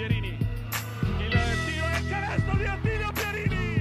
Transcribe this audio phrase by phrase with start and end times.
[0.00, 0.28] Pierini.
[1.18, 3.74] Il tiro e il canestro di Attilio Pierini.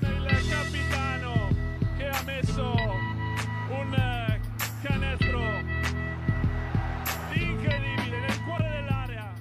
[0.00, 1.48] Il capitano
[1.96, 2.74] che ha messo
[3.68, 4.40] un
[4.82, 5.40] canestro
[7.34, 9.32] incredibile nel cuore dell'area.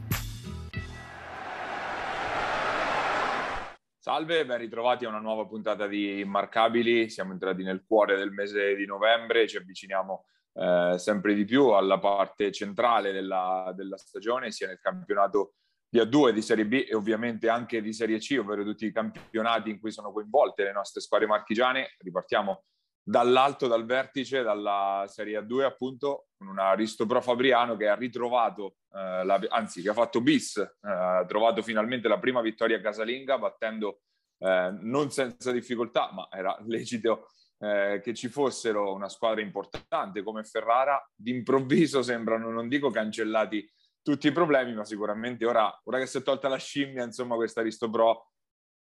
[3.97, 7.09] Salve, ben ritrovati a una nuova puntata di Immarcabili.
[7.09, 11.99] Siamo entrati nel cuore del mese di novembre, ci avviciniamo eh, sempre di più alla
[11.99, 15.53] parte centrale della, della, stagione, sia nel campionato
[15.89, 19.69] di A2, di Serie B e ovviamente anche di Serie C, ovvero tutti i campionati
[19.69, 21.95] in cui sono coinvolte le nostre squadre marchigiane.
[21.97, 22.63] Ripartiamo
[23.03, 29.23] dall'alto, dal vertice, dalla Serie A2 appunto, con un Aristopro Fabriano che ha ritrovato, eh,
[29.23, 34.01] la, anzi che ha fatto bis, eh, ha trovato finalmente la prima vittoria casalinga battendo
[34.39, 40.43] eh, non senza difficoltà, ma era lecito eh, che ci fossero una squadra importante come
[40.43, 43.69] Ferrara, d'improvviso sembrano, non dico cancellati
[44.01, 47.59] tutti i problemi, ma sicuramente ora, ora che si è tolta la scimmia, insomma, questa
[47.59, 48.31] Aristo Pro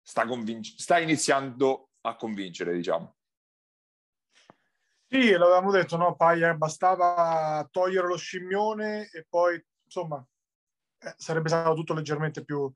[0.01, 3.17] sta, convinc- sta iniziando a convincere, diciamo.
[5.11, 10.25] Sì, l'avevamo detto, no, Paia, bastava togliere lo scimmione e poi, insomma,
[10.99, 12.71] eh, sarebbe stato tutto leggermente più,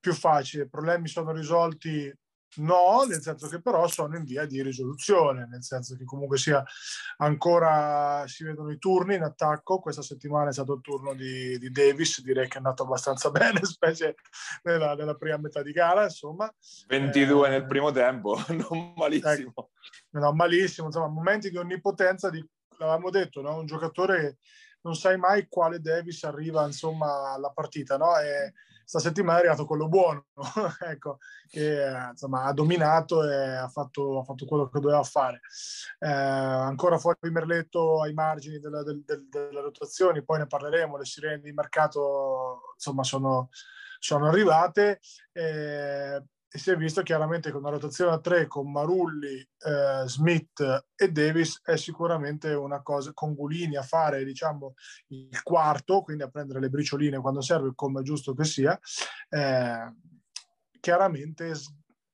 [0.00, 0.64] più facile.
[0.64, 2.12] I problemi sono risolti
[2.56, 6.64] No, nel senso che però sono in via di risoluzione, nel senso che comunque sia
[7.18, 9.78] ancora si vedono i turni in attacco.
[9.78, 13.62] Questa settimana è stato il turno di, di Davis, direi che è andato abbastanza bene,
[13.64, 14.16] specie
[14.62, 16.04] nella, nella prima metà di gara.
[16.04, 16.52] Insomma,
[16.86, 19.50] 22 eh, nel primo tempo, non malissimo.
[19.50, 19.70] Ecco,
[20.10, 22.44] no, malissimo, insomma, momenti di onnipotenza, di,
[22.78, 23.58] l'avevamo detto, no?
[23.58, 24.38] un giocatore
[24.80, 28.16] non sai mai quale Davis arriva insomma alla partita, no?
[28.18, 28.54] E,
[28.88, 30.28] sta settimana è arrivato quello buono,
[30.88, 35.42] ecco, che insomma, ha dominato e ha fatto, ha fatto quello che doveva fare.
[35.98, 41.04] Eh, ancora fuori Merletto ai margini della, del, del, delle rotazioni, poi ne parleremo, le
[41.04, 43.50] sirene di mercato insomma sono,
[43.98, 45.00] sono arrivate.
[45.32, 50.86] Eh, e si è visto chiaramente che una rotazione a tre con Marulli, eh, Smith
[50.94, 54.74] e Davis è sicuramente una cosa con Gulini a fare diciamo
[55.08, 58.78] il quarto, quindi a prendere le bricioline quando serve come è giusto che sia,
[59.28, 59.94] eh,
[60.80, 61.52] chiaramente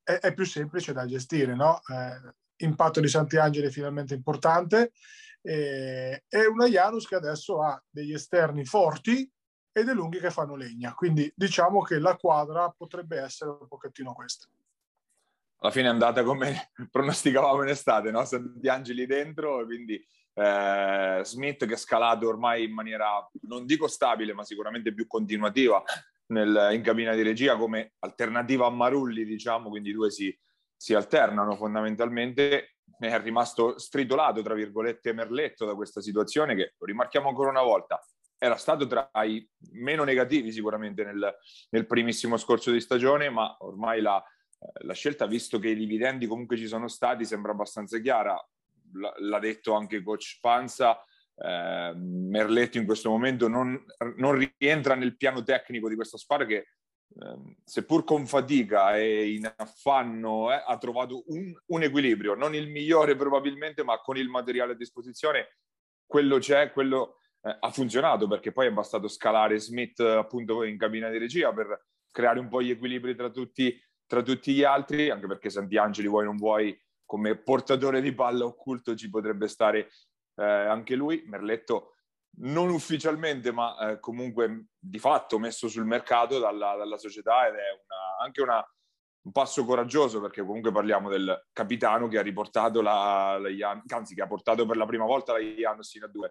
[0.02, 1.54] è, è, più semplice da gestire.
[1.54, 1.80] No?
[1.86, 2.34] Eh,
[2.64, 4.92] impatto di Santiangeli finalmente importante
[5.40, 9.30] e, e una Janus che adesso ha degli esterni forti
[9.76, 10.94] e dei lunghi che fanno legna.
[10.94, 14.46] Quindi diciamo che la quadra potrebbe essere un pochettino questa.
[15.58, 18.24] Alla fine è andata come pronosticavamo in estate, no?
[18.24, 19.94] Santi Angeli dentro, quindi
[20.34, 25.82] eh, Smith che è scalato ormai in maniera, non dico stabile, ma sicuramente più continuativa
[26.26, 30.36] nel, in cabina di regia come alternativa a Marulli, diciamo, quindi i due si,
[30.76, 32.76] si alternano fondamentalmente.
[32.96, 38.00] È rimasto stritolato, tra virgolette, Merletto da questa situazione che, lo rimarchiamo ancora una volta,
[38.44, 41.34] era stato tra i meno negativi sicuramente nel,
[41.70, 44.22] nel primissimo scorso di stagione, ma ormai la,
[44.82, 48.34] la, scelta, visto che i dividendi comunque ci sono stati, sembra abbastanza chiara.
[48.92, 51.02] L- l'ha detto anche coach Panza,
[51.36, 53.82] eh, Merletto in questo momento non,
[54.16, 59.52] non, rientra nel piano tecnico di questa squadra che eh, seppur con fatica e in
[59.56, 64.72] affanno eh, ha trovato un, un, equilibrio, non il migliore probabilmente, ma con il materiale
[64.72, 65.56] a disposizione
[66.06, 71.10] quello c'è, quello eh, ha funzionato perché poi è bastato scalare Smith appunto in cabina
[71.10, 75.26] di regia per creare un po' gli equilibri tra tutti, tra tutti gli altri, anche
[75.26, 79.90] perché Santiangeli vuoi non vuoi come portatore di palla occulto ci potrebbe stare
[80.36, 81.22] eh, anche lui.
[81.26, 81.96] Merletto
[82.36, 87.70] non ufficialmente, ma eh, comunque di fatto messo sul mercato dalla, dalla società ed è
[87.72, 88.64] una, anche una,
[89.24, 94.14] un passo coraggioso perché comunque parliamo del capitano che ha riportato la, la Jan, anzi
[94.14, 96.30] che ha portato per la prima volta la Janus in A2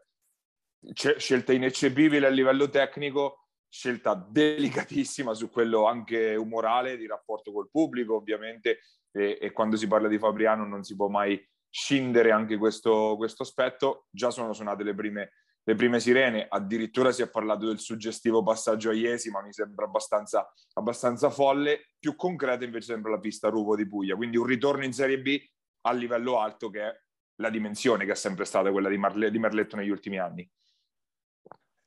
[0.93, 8.15] scelta ineccepibile a livello tecnico, scelta delicatissima su quello anche umorale di rapporto col pubblico,
[8.15, 8.79] ovviamente,
[9.11, 13.43] e, e quando si parla di Fabriano non si può mai scindere anche questo, questo
[13.43, 14.05] aspetto.
[14.11, 15.31] Già sono suonate le prime,
[15.63, 19.85] le prime sirene, addirittura si è parlato del suggestivo passaggio a Iesi, ma mi sembra
[19.85, 21.93] abbastanza, abbastanza folle.
[21.97, 25.41] Più concreta invece sembra la pista Ruvo di Puglia, quindi un ritorno in Serie B
[25.85, 27.01] a livello alto che è
[27.37, 30.47] la dimensione che è sempre stata quella di, Marle- di Merletto negli ultimi anni.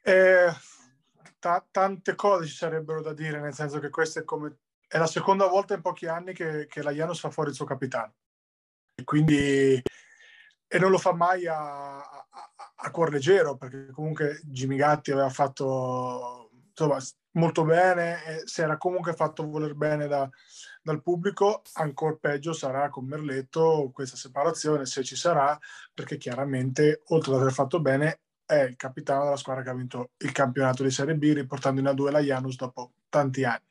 [0.09, 0.53] Eh,
[1.41, 5.09] t- tante cose ci sarebbero da dire, nel senso che questa è come è la
[5.09, 8.15] seconda volta in pochi anni che, che la Janus fa fuori il suo capitano.
[8.95, 9.83] E quindi
[10.69, 12.29] e non lo fa mai a, a,
[12.77, 16.99] a cuor leggero, perché comunque Jimmy Gatti aveva fatto insomma,
[17.33, 20.29] molto bene e si era comunque fatto voler bene da,
[20.83, 25.59] dal pubblico, ancora peggio sarà con Merletto questa separazione, se ci sarà,
[25.93, 30.13] perché chiaramente oltre ad aver fatto bene è il capitano della squadra che ha vinto
[30.19, 33.67] il campionato di Serie B, riportando in A2 la Janus dopo tanti anni.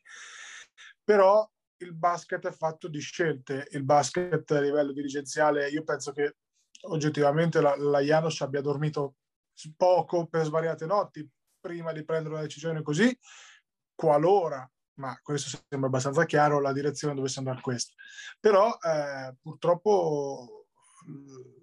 [1.04, 6.36] Però il basket è fatto di scelte, il basket a livello dirigenziale, io penso che
[6.88, 9.16] oggettivamente la, la Janus abbia dormito
[9.78, 11.28] poco per svariate notti
[11.60, 13.18] prima di prendere una decisione così,
[13.96, 17.94] qualora ma questo sembra abbastanza chiaro, la direzione dovesse andare questa.
[18.40, 20.68] Però eh, purtroppo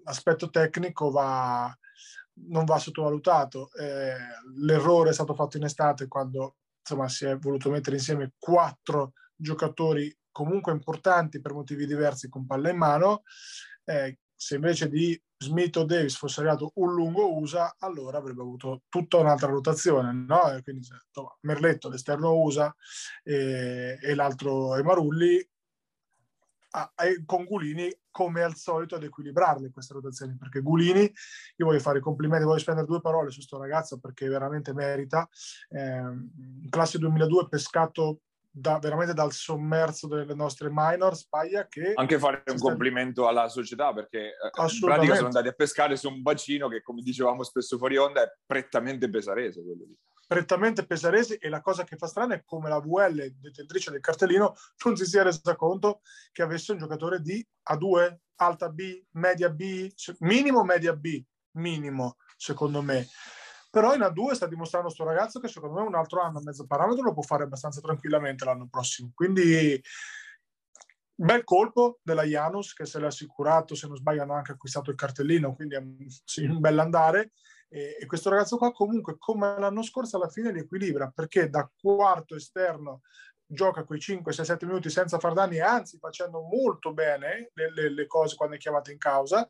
[0.05, 1.75] l'aspetto tecnico va,
[2.35, 3.71] non va sottovalutato.
[3.75, 4.15] Eh,
[4.57, 10.15] l'errore è stato fatto in estate quando insomma, si è voluto mettere insieme quattro giocatori
[10.31, 13.23] comunque importanti per motivi diversi con palla in mano.
[13.85, 18.83] Eh, se invece di Smith o Davis fosse arrivato un lungo USA, allora avrebbe avuto
[18.89, 20.53] tutta un'altra rotazione, no?
[20.53, 22.75] E quindi insomma, Merletto, l'esterno USA
[23.23, 25.49] e, e l'altro Emarulli,
[26.71, 31.01] a, a, con Gulini come al solito ad equilibrarle queste rotazioni, perché Gulini,
[31.57, 35.29] io voglio fare i complimenti, voglio spendere due parole su questo ragazzo perché veramente merita,
[35.71, 36.03] eh,
[36.71, 38.21] classe 2002 pescato
[38.55, 41.93] da, veramente dal sommerso delle nostre minor, Spaglia che...
[41.95, 46.09] Anche fare un complimento alla società perché eh, in pratica sono andati a pescare su
[46.09, 49.97] un bacino che come dicevamo spesso fuori onda è prettamente pesarese quello lì.
[50.33, 54.55] Prettamente pesarese e la cosa che fa strana è come la VL, detentrice del cartellino,
[54.85, 56.01] non si sia resa conto
[56.33, 62.81] che avesse un giocatore di A2, alta B, media B, minimo media B, minimo secondo
[62.81, 63.07] me
[63.73, 66.67] però in A2 sta dimostrando questo ragazzo che secondo me un altro anno e mezzo
[66.67, 69.13] parametro lo può fare abbastanza tranquillamente l'anno prossimo.
[69.15, 69.83] Quindi
[71.15, 74.97] bel colpo della Janus che se l'ha assicurato, se non sbaglio hanno anche acquistato il
[74.97, 77.33] cartellino, quindi è un, sì, un bell'andare.
[77.73, 81.71] E, e questo ragazzo qua comunque come l'anno scorso alla fine li equilibra perché da
[81.75, 83.01] quarto esterno
[83.47, 87.91] gioca quei 5, 6, 7 minuti senza far danni, anzi facendo molto bene le, le,
[87.91, 89.49] le cose quando è chiamato in causa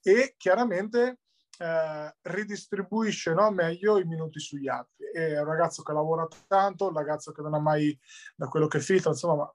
[0.00, 1.18] e chiaramente
[1.58, 5.06] eh, ridistribuisce no, meglio i minuti sugli altri.
[5.12, 7.96] È un ragazzo che lavora tanto, un ragazzo che non ha mai,
[8.34, 9.52] da quello che filtra, insomma,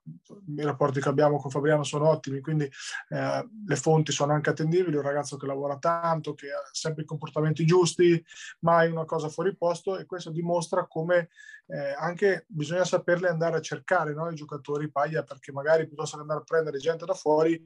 [0.56, 2.64] i rapporti che abbiamo con Fabriano sono ottimi, quindi
[3.08, 7.06] eh, le fonti sono anche attendibili, un ragazzo che lavora tanto, che ha sempre i
[7.06, 8.24] comportamenti giusti,
[8.60, 11.28] mai una cosa fuori posto e questo dimostra come
[11.66, 16.22] eh, anche bisogna saperle andare a cercare no, i giocatori paglia perché magari piuttosto che
[16.22, 17.64] andare a prendere gente da fuori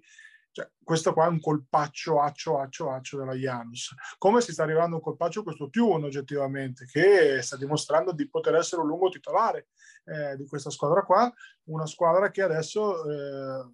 [0.55, 3.93] cioè, questo qua è un colpaccio accio accio accio della Janus.
[4.19, 8.55] Come si sta arrivando un colpaccio questo più uno oggettivamente, che sta dimostrando di poter
[8.55, 9.67] essere un lungo titolare
[10.05, 11.33] eh, di questa squadra qua,
[11.65, 13.05] una squadra che adesso...
[13.11, 13.71] Eh,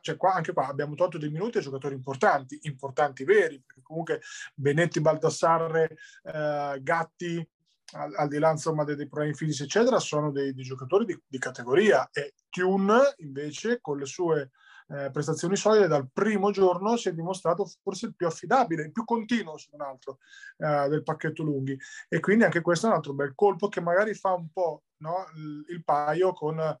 [0.00, 4.22] cioè qua, anche qua abbiamo tolto dei minuti a giocatori importanti, importanti veri, perché comunque
[4.54, 7.46] Benetti, Baldassarre, eh, Gatti,
[7.92, 11.22] al, al, di là insomma dei, dei, problemi fisici eccetera, sono dei, dei giocatori di,
[11.26, 14.52] di, categoria e Tune invece con le sue
[14.88, 19.04] eh, prestazioni solide, dal primo giorno si è dimostrato forse il più affidabile, il più
[19.04, 20.18] continuo se non altro
[20.58, 21.78] eh, del pacchetto lunghi.
[22.08, 25.26] E quindi anche questo è un altro bel colpo che magari fa un po' no,
[25.68, 26.76] il, paio con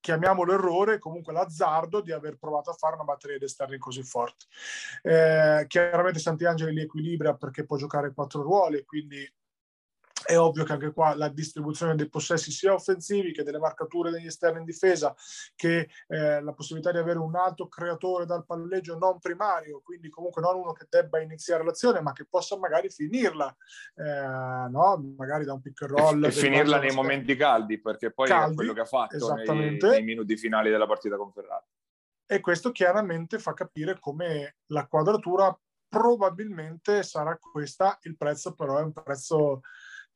[0.00, 4.46] chiamiamolo errore, comunque l'azzardo di aver provato a fare una batteria di esterni così forti.
[5.02, 9.28] Eh, chiaramente Santiangeli li equilibra perché può giocare quattro ruoli, quindi
[10.26, 14.26] è ovvio che anche qua la distribuzione dei possessi sia offensivi che delle marcature degli
[14.26, 15.14] esterni in difesa,
[15.54, 20.42] che eh, la possibilità di avere un alto creatore dal palleggio non primario, quindi comunque
[20.42, 23.54] non uno che debba iniziare l'azione, ma che possa magari finirla,
[23.94, 25.14] eh, no?
[25.16, 26.24] magari da un pick and roll.
[26.24, 29.78] E, e finirla nei momenti caldi, perché poi caldi, è quello che ha fatto nei,
[29.78, 31.64] nei minuti finali della partita con Ferrari.
[32.28, 35.56] E questo chiaramente fa capire come la quadratura
[35.88, 39.60] probabilmente sarà questa, il prezzo però è un prezzo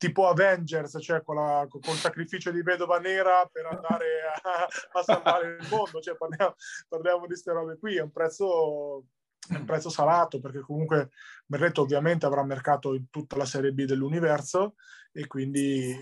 [0.00, 4.06] tipo Avengers, cioè con, la, con, il sacrificio di vedova nera per andare
[4.42, 4.66] a,
[4.98, 6.54] a salvare il mondo, cioè parliamo,
[6.88, 9.04] parliamo di queste robe qui, è un prezzo
[9.50, 11.10] un prezzo salato perché comunque
[11.44, 14.76] Berretto ovviamente avrà mercato in tutta la serie B dell'universo
[15.12, 15.94] e quindi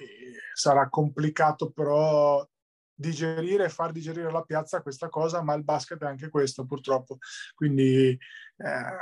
[0.52, 2.47] sarà complicato però
[2.95, 7.19] digerire e far digerire alla piazza questa cosa, ma il basket è anche questo purtroppo.
[7.55, 8.97] Quindi eh,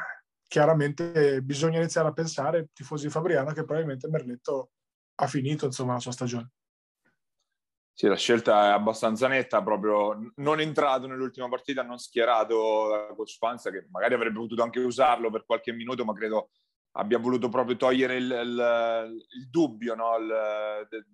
[0.47, 4.71] chiaramente bisogna iniziare a pensare, tifosi Fabriano, che probabilmente Merletto
[5.17, 6.51] ha finito insomma la sua stagione.
[7.93, 13.39] Sì, la scelta è abbastanza netta, proprio non entrato nell'ultima partita, non schierato da coach
[13.39, 16.51] Panza, che magari avrebbe potuto anche usarlo per qualche minuto, ma credo
[16.93, 20.17] abbia voluto proprio togliere il, il, il dubbio no?
[20.17, 21.05] il, de,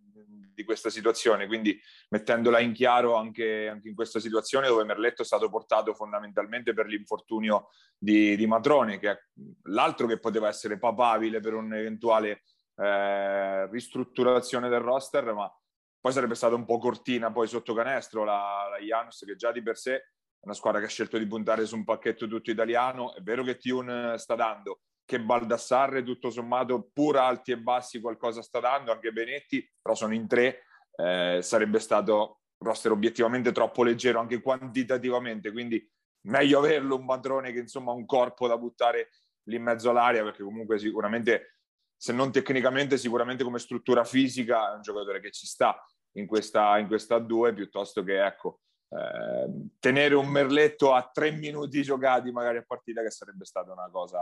[0.54, 1.78] di questa situazione, quindi
[2.10, 6.86] mettendola in chiaro anche, anche, in questa situazione dove Merletto è stato portato fondamentalmente per
[6.86, 9.18] l'infortunio di, di Matrone, che è
[9.64, 12.42] l'altro che poteva essere papabile per un eventuale
[12.76, 15.52] eh, ristrutturazione del roster, ma
[16.00, 19.62] poi sarebbe stata un po' cortina poi sotto canestro la, la Janus che già di
[19.62, 23.14] per sé è una squadra che ha scelto di puntare su un pacchetto tutto italiano.
[23.14, 28.42] È vero che Tune sta dando, che Baldassarre tutto sommato pur alti e bassi qualcosa
[28.42, 30.64] sta dando, anche Benetti, però sono in tre,
[30.96, 35.88] eh, sarebbe stato un roster obiettivamente troppo leggero anche quantitativamente, quindi
[36.22, 39.10] meglio averlo un padrone che insomma un corpo da buttare
[39.44, 41.58] lì in mezzo all'aria perché comunque sicuramente
[42.02, 46.76] se non tecnicamente sicuramente come struttura fisica è un giocatore che ci sta in questa,
[46.78, 52.58] in questa due piuttosto che ecco eh, tenere un merletto a tre minuti giocati magari
[52.58, 54.18] a partita che sarebbe stata una cosa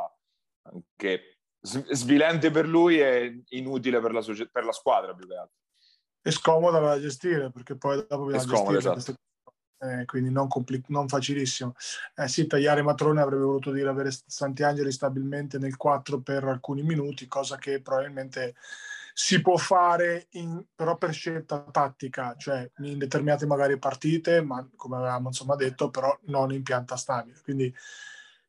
[0.65, 4.23] anche svilente per lui e inutile per la,
[4.53, 5.57] per la squadra più che altro.
[6.21, 9.15] E scomoda da gestire perché poi dopo bisogna scomoda, esatto.
[9.81, 11.75] Eh, quindi non, compli- non facilissimo.
[12.15, 17.27] Eh sì, tagliare Matrone avrebbe voluto dire avere Santiangeli stabilmente nel 4 per alcuni minuti,
[17.27, 18.55] cosa che probabilmente
[19.13, 24.97] si può fare in, però per scelta tattica, cioè in determinate magari partite, ma come
[24.97, 27.41] avevamo insomma detto, però non in pianta stabile.
[27.43, 27.75] Quindi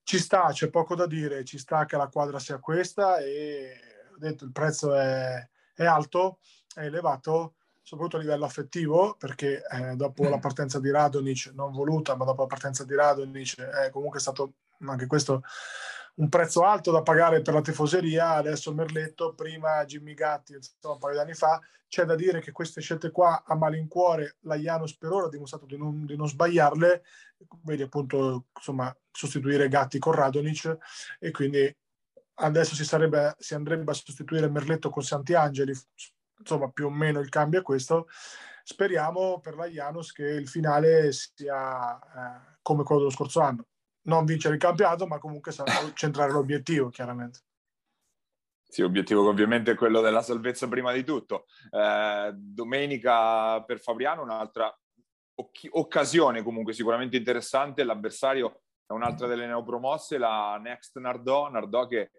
[0.04, 3.74] ci sta, c'è poco da dire, ci sta che la quadra sia questa e
[4.14, 6.40] ho detto il prezzo è, è alto,
[6.74, 7.56] è elevato,
[7.92, 12.44] soprattutto a livello affettivo, perché eh, dopo la partenza di Radonic, non voluta, ma dopo
[12.44, 14.54] la partenza di Radonic è comunque stato
[14.88, 15.44] anche questo
[16.16, 21.00] un prezzo alto da pagare per la tifoseria, adesso Merletto, prima Jimmy Gatti, insomma un
[21.00, 24.96] paio di anni fa, c'è da dire che queste scelte qua a malincuore la Janus
[24.96, 27.04] per ora ha dimostrato di non, di non sbagliarle,
[27.64, 30.78] vedi appunto insomma sostituire Gatti con Radonic
[31.20, 31.76] e quindi
[32.36, 35.74] adesso si, sarebbe, si andrebbe a sostituire Merletto con Santiangeli,
[36.42, 38.08] insomma più o meno il cambio è questo.
[38.64, 43.66] Speriamo per la Janus che il finale sia eh, come quello dello scorso anno
[44.04, 45.52] non vincere il campionato, ma comunque
[45.94, 47.40] centrare l'obiettivo, chiaramente.
[48.64, 51.46] Sì, obiettivo ovviamente è quello della salvezza prima di tutto.
[51.70, 54.74] Eh, domenica per Fabriano un'altra
[55.36, 57.84] oc- occasione comunque sicuramente interessante.
[57.84, 62.12] L'avversario è un'altra delle neopromosse, la Next Nardò, Nardò che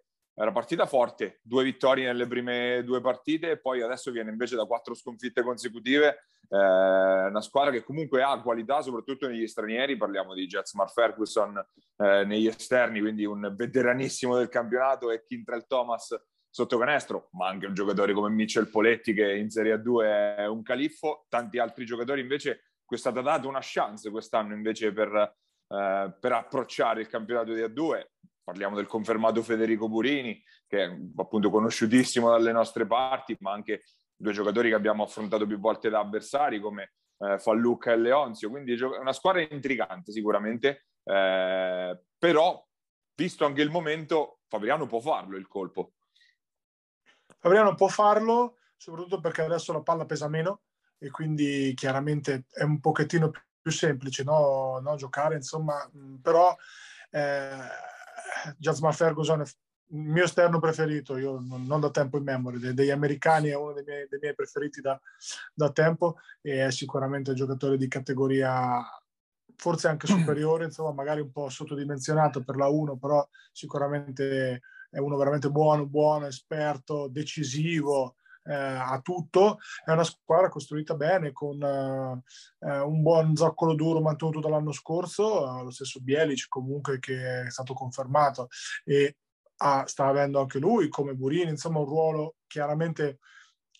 [0.42, 4.64] era partita forte, due vittorie nelle prime due partite e poi adesso viene invece da
[4.64, 10.46] quattro sconfitte consecutive, eh, una squadra che comunque ha qualità soprattutto negli stranieri, parliamo di
[10.46, 11.64] Jetsmar Ferguson
[11.96, 16.20] eh, negli esterni, quindi un veteranissimo del campionato e Kintrell Thomas
[16.50, 20.62] sotto canestro, ma anche un giocatore come Mitchell Poletti che in Serie A2 è un
[20.62, 25.08] califfo, tanti altri giocatori invece è stata data una chance quest'anno invece per,
[25.68, 28.04] eh, per approcciare il campionato di A2,
[28.42, 33.82] parliamo del confermato Federico Burini, che è appunto conosciutissimo dalle nostre parti, ma anche
[34.16, 38.74] due giocatori che abbiamo affrontato più volte da avversari come eh, Fallucca e Leonzio, quindi
[38.74, 42.66] è una squadra intrigante sicuramente, eh, però
[43.14, 45.92] visto anche il momento Fabriano può farlo il colpo.
[47.38, 50.62] Fabriano può farlo, soprattutto perché adesso la palla pesa meno
[50.98, 53.30] e quindi chiaramente è un pochettino
[53.60, 54.80] più semplice no?
[54.80, 55.88] No, giocare, insomma,
[56.20, 56.54] però
[57.10, 57.58] eh,
[58.58, 62.90] Jasmine Ferguson è il mio esterno preferito, io non, non da tempo in memoria, degli
[62.90, 64.98] americani è uno dei miei, dei miei preferiti da,
[65.52, 68.82] da, tempo e è sicuramente un giocatore di categoria
[69.56, 75.16] forse anche superiore, insomma magari un po' sottodimensionato per la 1, però sicuramente è uno
[75.16, 79.58] veramente buono, buono, esperto, decisivo, eh, a tutto.
[79.84, 85.64] È una squadra costruita bene con eh, un buon zoccolo duro mantenuto dall'anno scorso, eh,
[85.64, 88.48] lo stesso Bielic comunque che è stato confermato
[88.84, 89.16] e
[89.58, 93.18] ha, sta avendo anche lui come Burini, insomma un ruolo chiaramente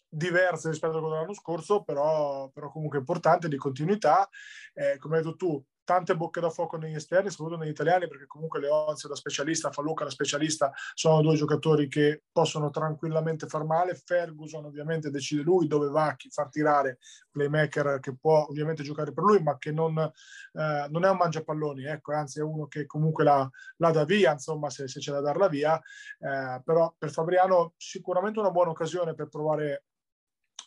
[0.09, 4.29] diverso rispetto a quello dell'anno scorso, però, però comunque importante di continuità.
[4.75, 8.27] Eh, come hai detto tu, tante bocche da fuoco negli esterni, soprattutto negli italiani, perché
[8.27, 13.95] comunque Leonzio da specialista, Falluca da specialista, sono due giocatori che possono tranquillamente far male.
[13.95, 16.99] Ferguson ovviamente decide lui dove va, chi far tirare,
[17.31, 21.85] playmaker che può ovviamente giocare per lui, ma che non, eh, non è un mangiapalloni,
[21.85, 25.21] ecco, anzi è uno che comunque la, la dà via, insomma, se, se c'è da
[25.21, 25.81] darla via.
[26.19, 29.85] Eh, però per Fabriano sicuramente una buona occasione per provare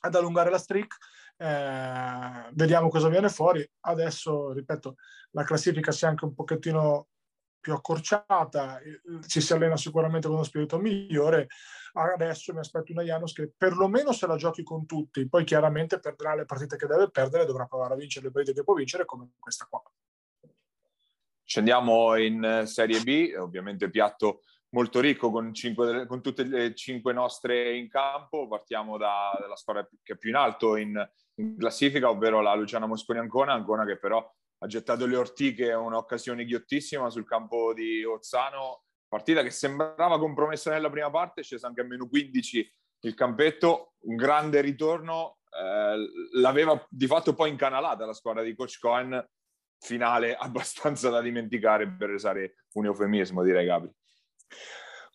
[0.01, 0.97] ad allungare la streak
[1.37, 3.67] eh, vediamo cosa viene fuori.
[3.81, 4.95] Adesso, ripeto,
[5.31, 7.07] la classifica si è anche un pochettino
[7.65, 8.79] più accorciata,
[9.25, 11.47] ci si allena sicuramente con uno spirito migliore.
[11.93, 16.35] Adesso mi aspetto una Janus che perlomeno se la giochi con tutti, poi chiaramente perderà
[16.35, 19.31] le partite che deve perdere, dovrà provare a vincere le partite che può vincere, come
[19.39, 19.81] questa qua.
[21.43, 27.75] Scendiamo in Serie B, ovviamente piatto molto ricco con, cinque, con tutte le cinque nostre
[27.75, 28.47] in campo.
[28.47, 30.93] Partiamo da, dalla squadra che è più in alto in,
[31.35, 34.25] in classifica, ovvero la Luciana Mosconi Ancona, Ancona che però
[34.59, 40.89] ha gettato le ortiche, un'occasione ghiottissima sul campo di Ozzano, partita che sembrava compromessa nella
[40.89, 46.83] prima parte, è scesa anche a meno 15 il campetto, un grande ritorno, eh, l'aveva
[46.89, 49.25] di fatto poi incanalata la squadra di Coach Cohen,
[49.79, 53.91] finale abbastanza da dimenticare per usare un eufemismo direi Gabri.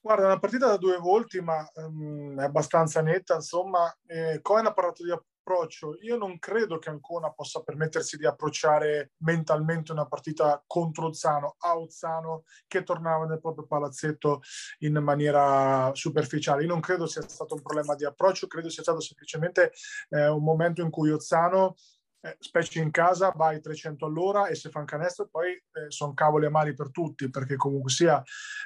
[0.02, 3.34] Guarda, una partita da due volti, ma um, è abbastanza netta.
[3.34, 5.10] Insomma, eh, Cohen ha parlato di
[5.50, 5.97] approccio.
[6.02, 11.76] Io non credo che Ancona possa permettersi di approcciare mentalmente una partita contro Ozzano, a
[11.76, 14.42] Ozzano che tornava nel proprio palazzetto
[14.80, 16.62] in maniera superficiale.
[16.62, 19.73] Io non credo sia stato un problema di approccio, credo sia stato semplicemente
[20.11, 21.75] eh, un momento in cui Ozzano
[22.23, 26.12] eh, specie in casa vai 300 all'ora e se fa un canestro poi eh, sono
[26.12, 28.23] cavoli amari per tutti perché comunque sia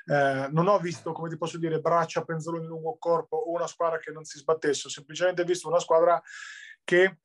[0.06, 3.98] eh, non ho visto come ti posso dire braccia penzoloni lungo corpo o una squadra
[3.98, 6.20] che non si sbattesse ho semplicemente visto una squadra
[6.84, 7.18] che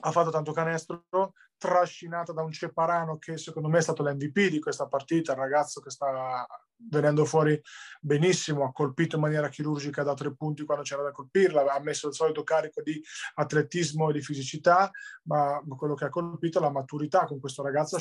[0.00, 1.06] ha fatto tanto canestro
[1.58, 5.80] trascinata da un Ceparano che secondo me è stato l'MVP di questa partita, il ragazzo
[5.80, 6.46] che sta
[6.78, 7.58] venendo fuori
[8.00, 12.08] benissimo, ha colpito in maniera chirurgica da tre punti quando c'era da colpirla, ha messo
[12.08, 13.02] il solito carico di
[13.34, 14.90] atletismo e di fisicità,
[15.22, 17.96] ma quello che ha colpito è la maturità con questo ragazzo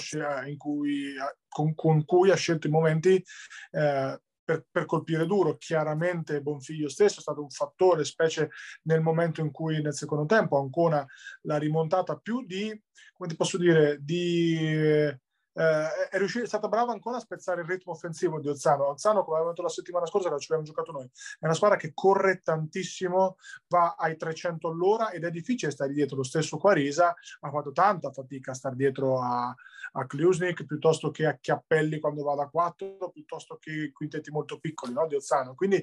[0.58, 1.14] cui,
[1.48, 3.24] con, con cui ha scelto i momenti
[3.72, 5.58] eh, per, per, colpire duro.
[5.58, 8.52] Chiaramente Bonfiglio stesso è stato un fattore, specie
[8.84, 11.06] nel momento in cui nel secondo tempo Ancona
[11.42, 12.68] l'ha rimontata più di,
[13.14, 15.14] come ti posso dire, di
[15.58, 18.90] eh, è, riuscita, è stata brava ancora a spezzare il ritmo offensivo di Ozzano.
[18.90, 21.06] Ozzano, come avevamo detto la settimana scorsa, che ci abbiamo giocato noi,
[21.40, 26.18] è una squadra che corre tantissimo, va ai 300 all'ora ed è difficile stare dietro.
[26.18, 29.56] Lo stesso Quarisa ha fatto tanta fatica a stare dietro a,
[29.94, 34.92] a Klusnik piuttosto che a Chiappelli quando va da 4, piuttosto che quintetti molto piccoli
[34.92, 35.56] no, di Ozzano.
[35.56, 35.78] Quindi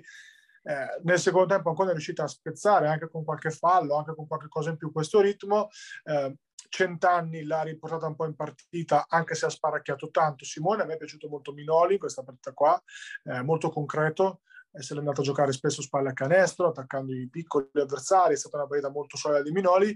[0.65, 4.27] eh, nel secondo tempo ancora è riuscita a spezzare anche con qualche fallo, anche con
[4.27, 5.69] qualche cosa in più questo ritmo.
[6.05, 6.37] Eh,
[6.75, 10.47] Centanni l'ha riportata un po' in partita, anche se ha sparacchiato tanto.
[10.47, 12.83] Simone, a me è piaciuto molto Minoli in questa partita qua,
[13.25, 14.41] eh, molto concreto,
[14.73, 18.57] se l'è andato a giocare spesso spalle a canestro, attaccando i piccoli avversari, è stata
[18.57, 19.95] una partita molto solida di Minoli.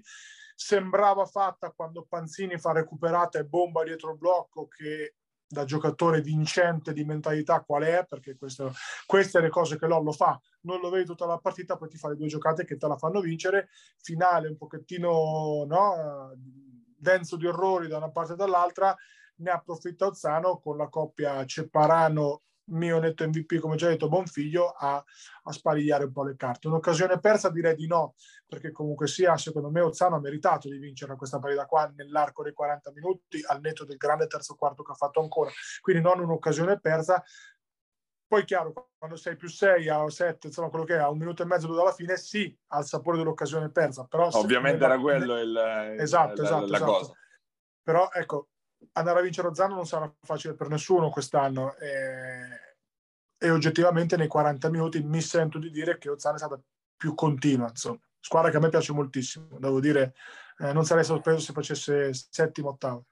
[0.54, 5.14] Sembrava fatta quando Panzini fa recuperata e bomba dietro il blocco che
[5.49, 8.73] da giocatore vincente di mentalità qual è, perché questo,
[9.06, 12.09] queste le cose che Lollo fa, non lo vedi tutta la partita, poi ti fa
[12.09, 16.33] le due giocate che te la fanno vincere, finale un pochettino no,
[16.97, 18.97] denso di errori da una parte e dall'altra,
[19.37, 24.97] ne approfitta Ozzano con la coppia Cepparano mio netto MVP, come già detto, Bonfiglio, a,
[24.97, 26.69] a sparigliare un po' le carte.
[26.69, 28.15] Un'occasione persa direi di no,
[28.47, 32.52] perché comunque sia, secondo me, Ozzano ha meritato di vincere questa partita qua nell'arco dei
[32.52, 35.50] 40 minuti, al netto del grande terzo quarto che ha fatto ancora.
[35.80, 37.23] Quindi non un'occasione persa.
[38.28, 41.43] Poi chiaro, quando sei più 6 a 7, insomma quello che è, a un minuto
[41.43, 44.04] e mezzo dalla fine, sì, ha il sapore dell'occasione persa.
[44.04, 45.56] Però Ovviamente era quello il,
[45.99, 46.93] esatto, il, esatto, la, esatto.
[46.93, 47.12] cosa.
[47.82, 48.49] Però ecco,
[48.93, 52.76] andare a vincere Ozzano non sarà facile per nessuno quest'anno e,
[53.39, 56.60] e, oggettivamente nei 40 minuti mi sento di dire che Ozzano è stata
[56.97, 58.00] più continua, insomma.
[58.19, 60.15] Squadra che a me piace moltissimo, devo dire,
[60.58, 63.04] eh, non sarei sorpreso se facesse settimo, ottavo.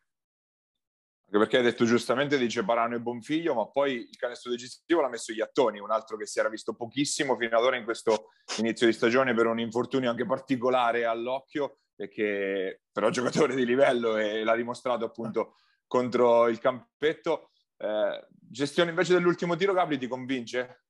[1.39, 5.33] Perché hai detto giustamente dice Barano e Bonfiglio, ma poi il canestro decisivo l'ha messo
[5.33, 8.93] Iattoni, un altro che si era visto pochissimo fino ad ora in questo inizio di
[8.93, 14.55] stagione per un infortunio anche particolare all'occhio e che però giocatore di livello e l'ha
[14.55, 15.57] dimostrato appunto
[15.89, 17.51] contro il campetto.
[17.79, 20.85] Eh, gestione invece dell'ultimo tiro, Gabri, ti convince?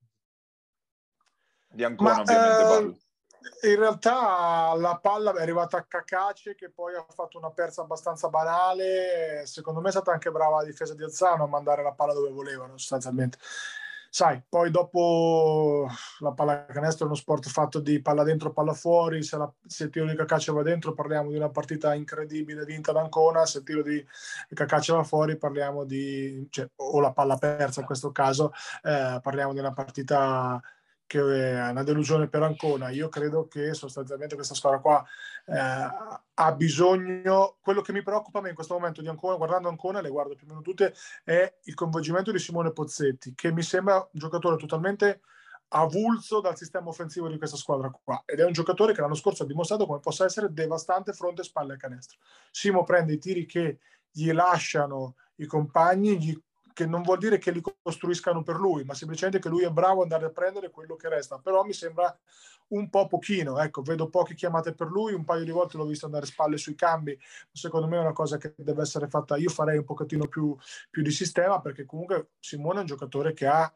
[1.70, 2.98] Di ancora, Ma, ovviamente.
[2.98, 3.03] Eh,
[3.62, 8.28] in realtà la palla è arrivata a Cacace che poi ha fatto una persa abbastanza
[8.28, 9.42] banale.
[9.46, 12.30] Secondo me è stata anche brava la difesa di Azzano a mandare la palla dove
[12.30, 13.38] volevano sostanzialmente.
[14.14, 15.88] Sai, poi dopo
[16.20, 19.90] la pallacanestro è uno sport fatto di palla dentro, palla fuori, se, la, se il
[19.90, 23.64] tiro di Cacaccia va dentro parliamo di una partita incredibile vinta da Ancona, se il
[23.64, 24.07] tiro di
[24.54, 28.52] Cacaccia va fuori parliamo di, cioè, o la palla persa in questo caso,
[28.85, 30.62] eh, parliamo di una partita
[31.06, 32.90] che è una delusione per Ancona.
[32.90, 35.04] Io credo che sostanzialmente questa squadra qua
[35.46, 35.88] eh,
[36.34, 40.00] ha bisogno, quello che mi preoccupa a me in questo momento di Ancona, guardando Ancona,
[40.00, 43.96] le guardo più o meno tutte, è il coinvolgimento di Simone Pozzetti, che mi sembra
[43.96, 45.20] un giocatore totalmente
[45.68, 49.42] avulso dal sistema offensivo di questa squadra qua ed è un giocatore che l'anno scorso
[49.42, 52.18] ha dimostrato come possa essere devastante fronte e spalle a canestro.
[52.50, 53.78] Simo prende i tiri che
[54.10, 56.38] gli lasciano i compagni, gli
[56.74, 60.02] che non vuol dire che li costruiscano per lui, ma semplicemente che lui è bravo
[60.02, 61.38] ad andare a prendere quello che resta.
[61.38, 62.14] Però mi sembra
[62.68, 66.06] un po' pochino, ecco, vedo poche chiamate per lui, un paio di volte l'ho visto
[66.06, 67.16] andare spalle sui cambi,
[67.52, 70.56] secondo me è una cosa che deve essere fatta, io farei un pochettino più,
[70.90, 73.72] più di sistema, perché comunque Simone è un giocatore che ha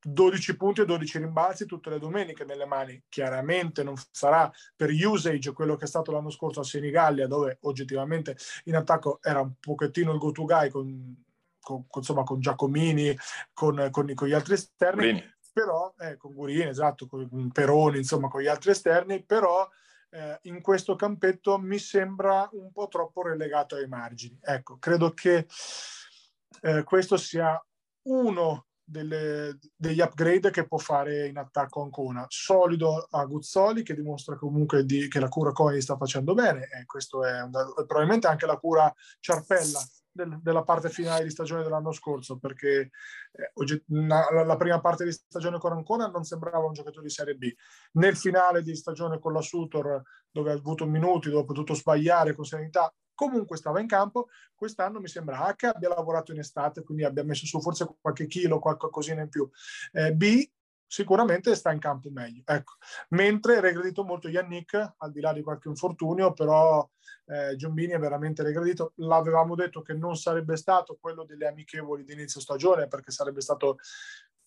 [0.00, 3.02] 12 punti e 12 rimbalzi tutte le domeniche nelle mani.
[3.08, 8.36] Chiaramente non sarà per usage quello che è stato l'anno scorso a Senigallia, dove oggettivamente
[8.64, 11.24] in attacco era un pochettino il go-to guy con
[11.66, 13.16] con, insomma, con Giacomini,
[13.52, 15.34] con, con, con, gli altri esterni, Gurini.
[15.52, 19.68] però eh, con Gurini, esatto, con Peroni, insomma, con gli altri esterni, però
[20.10, 24.38] eh, in questo campetto mi sembra un po' troppo relegato ai margini.
[24.40, 25.48] Ecco, credo che
[26.60, 27.60] eh, questo sia
[28.02, 32.24] uno delle, degli upgrade che può fare in attacco Ancona.
[32.28, 36.84] Solido a Guzzoli che dimostra comunque di, che la cura Coi sta facendo bene e
[36.84, 39.80] questo è, un, probabilmente anche la cura Ciarpella
[40.16, 42.90] del, della parte finale di stagione dell'anno scorso perché
[43.32, 47.36] eh, la, la, prima parte di stagione con Ancona non sembrava un giocatore di Serie
[47.36, 47.54] B.
[47.92, 52.34] Nel finale di stagione con la Sutor dove ha avuto minuti, dove ha potuto sbagliare
[52.34, 54.28] con serenità, comunque stava in campo.
[54.54, 58.26] Quest'anno mi sembra A che abbia lavorato in estate, quindi abbia messo su forse qualche
[58.26, 59.48] chilo, qualcosina in più.
[59.92, 60.48] Eh, B
[60.86, 62.42] sicuramente sta in campo meglio.
[62.44, 62.74] Ecco.
[63.10, 66.88] Mentre regredito molto Yannick, al di là di qualche infortunio, però
[67.26, 68.92] eh, Giombini è veramente regredito.
[68.96, 73.78] L'avevamo detto che non sarebbe stato quello delle amichevoli di inizio stagione, perché sarebbe stato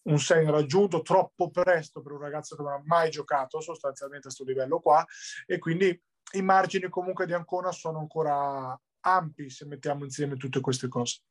[0.03, 4.31] un segno raggiunto troppo presto per un ragazzo che non ha mai giocato sostanzialmente a
[4.31, 5.05] questo livello qua
[5.45, 6.01] e quindi
[6.33, 11.21] i margini comunque di Ancona sono ancora ampi se mettiamo insieme tutte queste cose.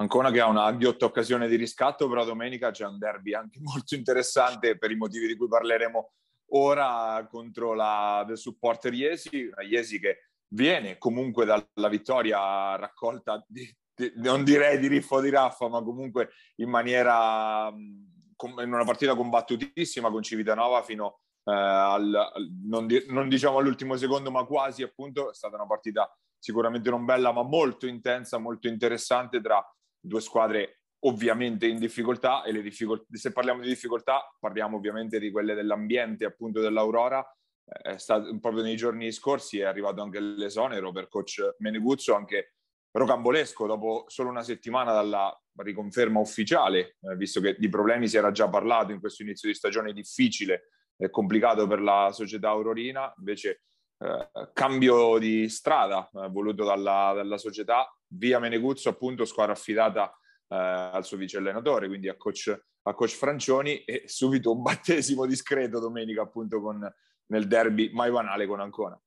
[0.00, 3.94] Ancona che ha una ghiotta occasione di riscatto, però domenica c'è un derby anche molto
[3.94, 6.12] interessante per i motivi di cui parleremo
[6.50, 13.68] ora contro la del supporter Iesi, una Iesi che viene comunque dalla vittoria raccolta di,
[13.94, 20.10] di, non direi di riffo di raffa, ma comunque in maniera in una partita combattutissima
[20.10, 22.30] con Civitanova fino eh, al,
[22.64, 26.08] non, di, non, diciamo all'ultimo secondo, ma quasi appunto, è stata una partita
[26.38, 29.60] sicuramente non bella, ma molto intensa, molto interessante tra
[30.08, 35.30] due squadre ovviamente in difficoltà e le difficoltà, se parliamo di difficoltà parliamo ovviamente di
[35.30, 37.24] quelle dell'ambiente appunto dell'Aurora.
[37.64, 42.54] Eh, è stato, proprio nei giorni scorsi è arrivato anche l'esonero per coach Meneguzzo anche
[42.90, 48.32] rocambolesco dopo solo una settimana dalla riconferma ufficiale eh, visto che di problemi si era
[48.32, 53.62] già parlato in questo inizio di stagione difficile è complicato per la società aurorina, invece
[53.98, 60.10] eh, cambio di strada eh, voluto dalla, dalla, società, via Meneguzzo appunto squadra affidata
[60.48, 65.26] eh, al suo vice allenatore, quindi a coach, a coach Francioni e subito un battesimo
[65.26, 66.90] discreto domenica appunto con,
[67.26, 69.00] nel derby mai banale con Ancona.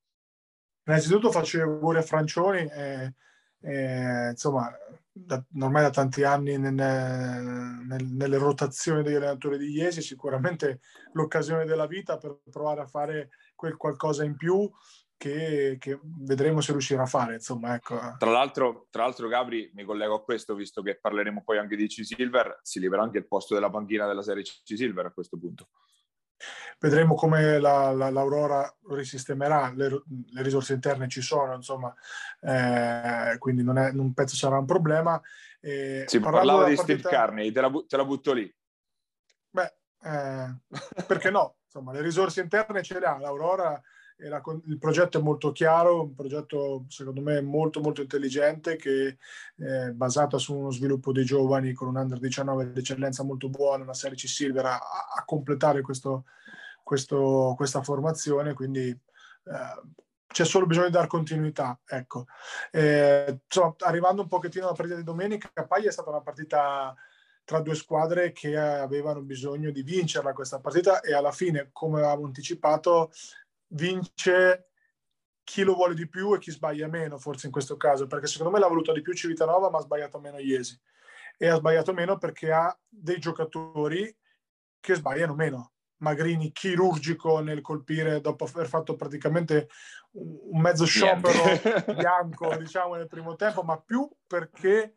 [0.84, 3.14] Innanzitutto faccio gli auguri a Francioni e,
[3.60, 4.70] e insomma
[5.12, 10.80] da, ormai da tanti anni nel, nel, nelle rotazioni degli allenatori di Iesi, sicuramente
[11.12, 14.68] l'occasione della vita per provare a fare quel qualcosa in più
[15.22, 17.34] che, che vedremo se riuscirà a fare.
[17.34, 17.96] Insomma, ecco.
[18.18, 21.86] tra, l'altro, tra l'altro, Gabri, mi collego a questo, visto che parleremo poi anche di
[21.86, 25.68] C-Silver, si libera anche il posto della panchina della serie C-Silver a questo punto.
[26.80, 31.94] Vedremo come la, la, l'Aurora risistemerà, le, le, risorse interne ci sono, insomma,
[32.40, 35.20] eh, quindi non, è, non penso sarà un problema.
[35.60, 36.98] Eh, si parlava di partita...
[36.98, 38.52] Steve Carney, te la, te la butto lì.
[39.50, 40.56] Beh, eh,
[41.06, 41.58] perché no?
[41.72, 43.80] Insomma, le risorse interne ce le ha, l'Aurora
[44.28, 49.18] la, il progetto è molto chiaro, un progetto secondo me molto molto intelligente che
[49.56, 53.84] è basato su uno sviluppo dei giovani con un under 19 di eccellenza molto buona,
[53.84, 56.24] una serie C Silver a, a completare questo,
[56.82, 59.82] questo, questa formazione, quindi eh,
[60.32, 61.78] c'è solo bisogno di dare continuità.
[61.86, 62.26] Ecco.
[62.70, 66.94] Eh, insomma, arrivando un pochettino alla partita di domenica, Paglia è stata una partita
[67.44, 72.26] tra due squadre che avevano bisogno di vincerla questa partita e alla fine, come avevamo
[72.26, 73.10] anticipato,
[73.72, 74.68] vince
[75.44, 78.52] chi lo vuole di più e chi sbaglia meno, forse in questo caso, perché secondo
[78.52, 80.78] me l'ha voluto di più Civitanova, ma ha sbagliato meno Iesi.
[81.36, 84.14] E ha sbagliato meno perché ha dei giocatori
[84.80, 85.72] che sbagliano meno.
[86.02, 89.68] Magrini chirurgico nel colpire dopo aver fatto praticamente
[90.12, 91.42] un mezzo sciopero
[91.94, 94.96] bianco, diciamo, nel primo tempo, ma più perché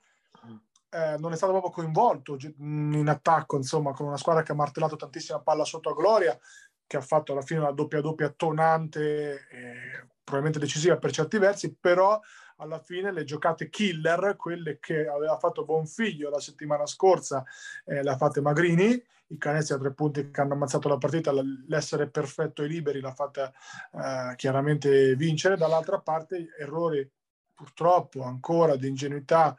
[0.90, 4.96] eh, non è stato proprio coinvolto in attacco, insomma, con una squadra che ha martellato
[4.96, 6.40] tantissima palla sotto a Gloria
[6.88, 11.76] che ha fatto alla fine una doppia doppia tonante, eh, probabilmente decisiva per certi versi,
[11.76, 12.20] però
[12.58, 17.44] alla fine le giocate killer, quelle che aveva fatto Bonfiglio la settimana scorsa,
[17.86, 21.34] eh, le ha fatte Magrini, i canestri a tre punti che hanno ammazzato la partita,
[21.68, 23.52] l'essere perfetto e liberi l'ha fatta
[23.92, 27.10] eh, chiaramente vincere, dall'altra parte errori
[27.54, 29.58] purtroppo ancora di ingenuità,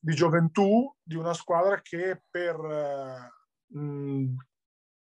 [0.00, 2.56] di gioventù di una squadra che per...
[2.56, 3.38] Eh,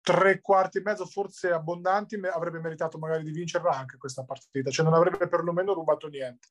[0.06, 4.84] tre quarti e mezzo forse abbondanti avrebbe meritato magari di vincerla anche questa partita, cioè
[4.84, 6.50] non avrebbe perlomeno rubato niente.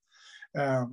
[0.52, 0.90] Eh,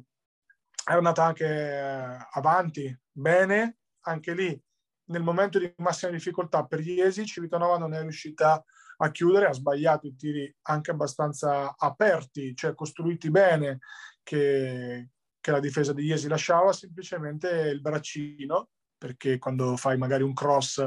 [0.84, 4.62] è andata anche eh, avanti bene, anche lì
[5.06, 8.64] nel momento di massima difficoltà per Iesi Civitanova non è riuscita
[8.98, 13.80] a chiudere, ha sbagliato i tiri anche abbastanza aperti, cioè costruiti bene
[14.22, 15.08] che,
[15.40, 18.68] che la difesa di Iesi lasciava, semplicemente il braccino
[19.02, 20.78] perché quando fai magari un cross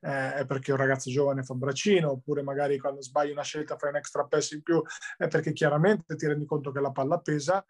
[0.00, 3.76] eh, è perché un ragazzo giovane fa un braccino, oppure magari quando sbagli una scelta
[3.76, 4.82] fai un extra pass in più
[5.16, 7.64] è perché chiaramente ti rendi conto che la palla pesa.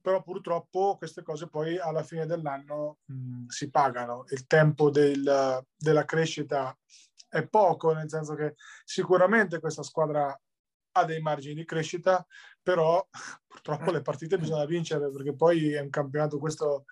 [0.00, 4.24] però purtroppo queste cose poi alla fine dell'anno mh, si pagano.
[4.30, 6.74] Il tempo del, della crescita
[7.28, 10.34] è poco, nel senso che sicuramente questa squadra
[10.92, 12.26] ha dei margini di crescita,
[12.62, 13.06] però
[13.46, 16.86] purtroppo le partite bisogna vincere perché poi è un campionato questo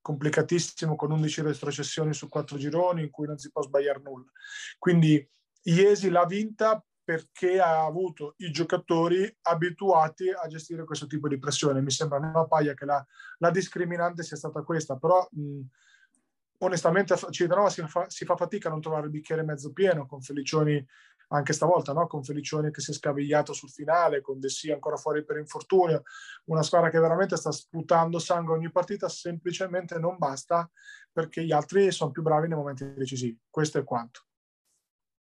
[0.00, 4.30] complicatissimo con 11 retrocessioni su 4 gironi in cui non si può sbagliare nulla.
[4.78, 5.28] Quindi
[5.62, 11.82] Iesi l'ha vinta perché ha avuto i giocatori abituati a gestire questo tipo di pressione.
[11.82, 13.04] Mi sembra una paia che la,
[13.38, 15.60] la discriminante sia stata questa, però mh,
[16.58, 20.20] onestamente Civitanova si fa, si fa fatica a non trovare il bicchiere mezzo pieno con
[20.20, 20.84] Felicioni
[21.32, 22.06] anche stavolta, no?
[22.06, 26.02] con Felicioni che si è scavigliato sul finale, con De ancora fuori per infortunio,
[26.46, 30.68] una squadra che veramente sta sputando sangue ogni partita, semplicemente non basta
[31.12, 33.38] perché gli altri sono più bravi nei momenti decisivi.
[33.48, 34.24] Questo è quanto.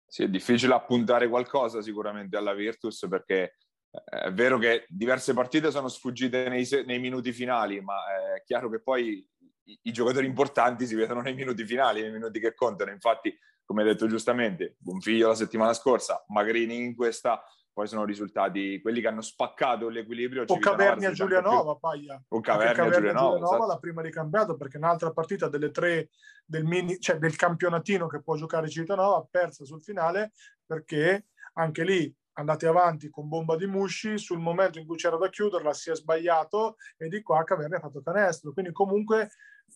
[0.06, 3.56] Sì, è difficile appuntare qualcosa sicuramente alla Virtus perché
[3.90, 7.96] eh, è vero che diverse partite sono sfuggite nei, nei minuti finali, ma
[8.36, 9.28] è chiaro che poi
[9.64, 12.92] i, i, giocatori importanti si vedono nei minuti finali, nei minuti che contano.
[12.92, 18.80] Infatti, come hai detto giustamente, Bonfiglio la settimana scorsa, Magrini in questa, poi sono risultati
[18.82, 20.44] quelli che hanno spaccato l'equilibrio.
[20.46, 22.22] O Cavernia Giulianova, Paglia.
[22.28, 23.66] O Cavernia Giulianova, esatto.
[23.66, 26.10] la prima di campionato, perché un'altra partita delle tre
[26.46, 30.34] del, mini, cioè del campionatino che può giocare Civitanova ha persa sul finale
[30.66, 35.30] perché anche lì andati avanti con bomba di Musci, sul momento in cui c'era da
[35.30, 38.54] chiuderla si è sbagliato e di qua Cavernia ha fatto canestro.
[38.54, 39.32] Quindi comunque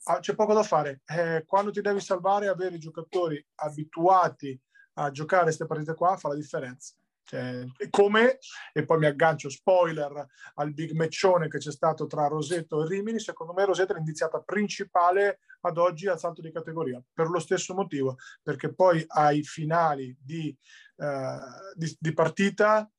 [0.05, 1.01] Ah, c'è poco da fare.
[1.05, 4.59] Eh, quando ti devi salvare, avere i giocatori abituati
[4.93, 6.93] a giocare queste partite qua fa la differenza.
[7.23, 8.39] Cioè, come,
[8.71, 13.19] e poi mi aggancio spoiler al big matchone che c'è stato tra Roseto e Rimini,
[13.19, 17.73] secondo me Roseto è l'indiziata principale ad oggi al salto di categoria, per lo stesso
[17.73, 20.57] motivo, perché poi ai finali di,
[20.95, 21.37] eh,
[21.75, 22.89] di, di partita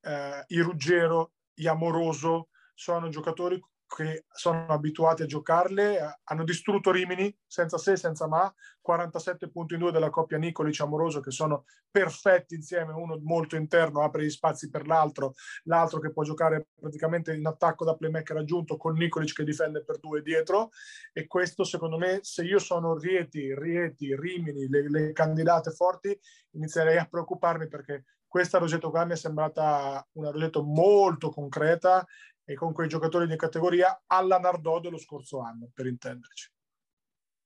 [0.00, 7.34] eh, i Ruggero, gli Amoroso sono giocatori che sono abituati a giocarle, hanno distrutto Rimini
[7.46, 12.54] senza se, senza ma, 47 punti in due della coppia Nicolic Amoroso che sono perfetti
[12.54, 17.46] insieme, uno molto interno, apre gli spazi per l'altro, l'altro che può giocare praticamente in
[17.46, 20.70] attacco da playmaker aggiunto con Nicolic che difende per due dietro.
[21.12, 26.16] E questo secondo me se io sono Rieti, Rieti, Rimini, le, le candidate forti
[26.50, 28.04] inizierei a preoccuparmi perché
[28.36, 32.06] questa Roseto qua mi è sembrata una Roseto molto concreta
[32.44, 36.52] e con quei giocatori di categoria alla Nardò dello scorso anno, per intenderci.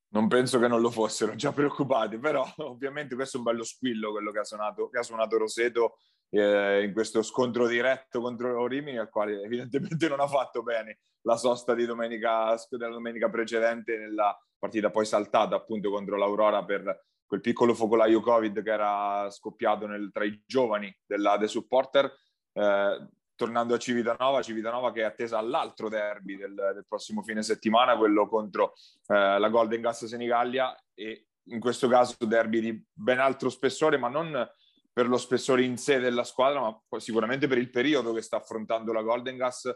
[0.09, 4.11] Non penso che non lo fossero già preoccupati, però ovviamente questo è un bello squillo
[4.11, 5.98] quello che ha suonato, che ha suonato Roseto
[6.31, 11.37] eh, in questo scontro diretto contro Rimini, al quale evidentemente non ha fatto bene la
[11.37, 17.40] sosta di domenica, della domenica precedente nella partita poi saltata appunto contro l'Aurora per quel
[17.40, 22.12] piccolo focolaio Covid che era scoppiato nel, tra i giovani dell'Ade Supporter.
[22.53, 27.97] Eh, tornando a Civitanova, Civitanova che è attesa all'altro derby del, del prossimo fine settimana,
[27.97, 28.73] quello contro
[29.07, 34.09] eh, la Golden Gas Senigallia e in questo caso derby di ben altro spessore, ma
[34.09, 34.51] non
[34.93, 38.93] per lo spessore in sé della squadra, ma sicuramente per il periodo che sta affrontando
[38.93, 39.73] la Golden Gas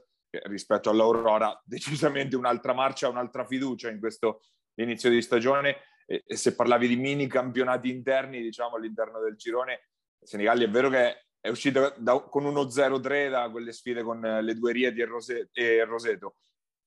[0.47, 4.41] rispetto all'Aurora, decisamente un'altra marcia, un'altra fiducia in questo
[4.75, 9.89] inizio di stagione e, e se parlavi di mini campionati interni, diciamo all'interno del girone,
[10.23, 14.43] Senigallia è vero che è uscito da, con uno 0-3 da quelle sfide con eh,
[14.43, 16.37] le due Rieti e, Rose, e Roseto.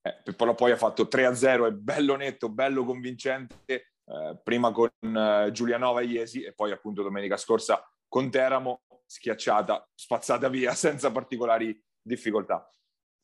[0.02, 5.50] Eh, però poi ha fatto 3-0, è bello netto, bello convincente, eh, prima con eh,
[5.52, 12.68] Giulianova Iesi e poi appunto domenica scorsa con Teramo, schiacciata, spazzata via senza particolari difficoltà.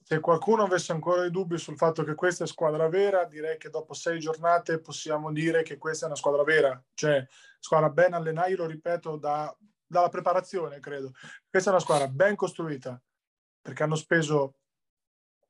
[0.07, 3.71] Se qualcuno avesse ancora dei dubbi sul fatto che questa è squadra vera, direi che
[3.71, 7.27] dopo sei giornate possiamo dire che questa è una squadra vera, cioè
[7.59, 11.13] squadra ben allenata, io lo ripeto da dalla preparazione, credo.
[11.49, 13.01] Questa è una squadra ben costruita
[13.61, 14.57] perché hanno speso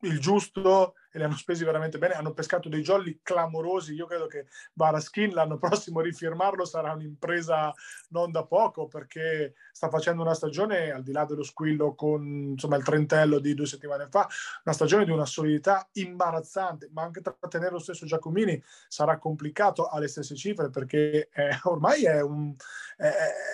[0.07, 2.15] il giusto e li hanno spesi veramente bene.
[2.15, 3.95] Hanno pescato dei jolly clamorosi.
[3.95, 7.73] Io credo che Baraskin l'anno prossimo rifirmarlo sarà un'impresa
[8.09, 12.77] non da poco perché sta facendo una stagione al di là dello squillo con insomma,
[12.77, 14.29] il trentello di due settimane fa,
[14.65, 20.09] una stagione di una solidità imbarazzante, ma anche trattenere lo stesso Giacomini sarà complicato alle
[20.09, 22.55] stesse cifre perché è, ormai è un,
[22.97, 23.13] è,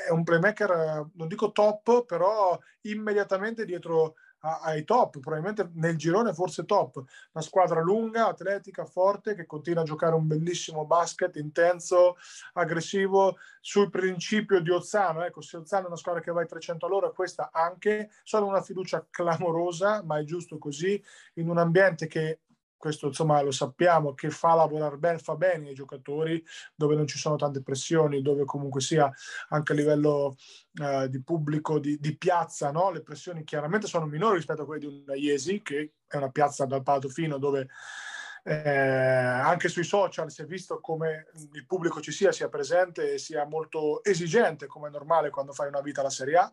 [0.09, 6.65] è un playmaker, non dico top, però immediatamente dietro ai top, probabilmente nel girone forse
[6.65, 6.97] top.
[7.33, 12.17] Una squadra lunga, atletica, forte, che continua a giocare un bellissimo basket intenso,
[12.55, 15.25] aggressivo, sul principio di Ozzano.
[15.25, 18.63] Ecco, se Ozzano è una squadra che va ai 300 all'ora, questa anche, sono una
[18.63, 21.03] fiducia clamorosa, ma è giusto così,
[21.35, 22.41] in un ambiente che
[22.81, 26.43] questo insomma lo sappiamo, che fa lavorare bene, fa bene i giocatori,
[26.75, 29.13] dove non ci sono tante pressioni, dove comunque sia
[29.51, 30.35] anche a livello
[30.79, 32.91] uh, di pubblico, di, di piazza, no?
[32.91, 36.65] le pressioni chiaramente sono minori rispetto a quelle di una Iesi, che è una piazza
[36.65, 37.69] dal Palato Fino dove
[38.45, 43.19] eh, anche sui social si è visto come il pubblico ci sia, sia presente e
[43.19, 46.51] sia molto esigente, come è normale quando fai una vita alla Serie A,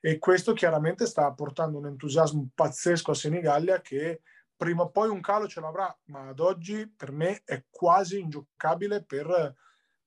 [0.00, 4.20] e questo chiaramente sta portando un entusiasmo pazzesco a Senigallia che
[4.64, 9.04] prima o poi un calo ce l'avrà, ma ad oggi per me è quasi ingiocabile
[9.04, 9.54] per,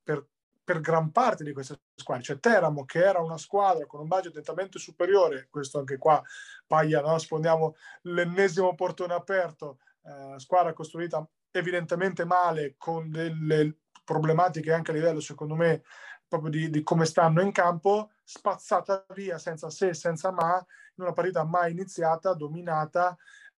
[0.01, 0.27] per,
[0.63, 2.23] per gran parte di queste squadre.
[2.23, 6.23] Cioè Teramo, che era una squadra con un budget nettamente superiore, questo anche qua,
[6.65, 7.19] Paglia, no?
[7.19, 15.19] sfondiamo l'ennesimo portone aperto, eh, squadra costruita evidentemente male, con delle problematiche anche a livello,
[15.19, 15.83] secondo me,
[16.27, 20.55] proprio di, di come stanno in campo, spazzata via senza se, senza ma,
[20.95, 23.15] in una partita mai iniziata, dominata,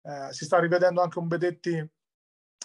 [0.08, 1.92] eh, si sta rivedendo anche un Bedetti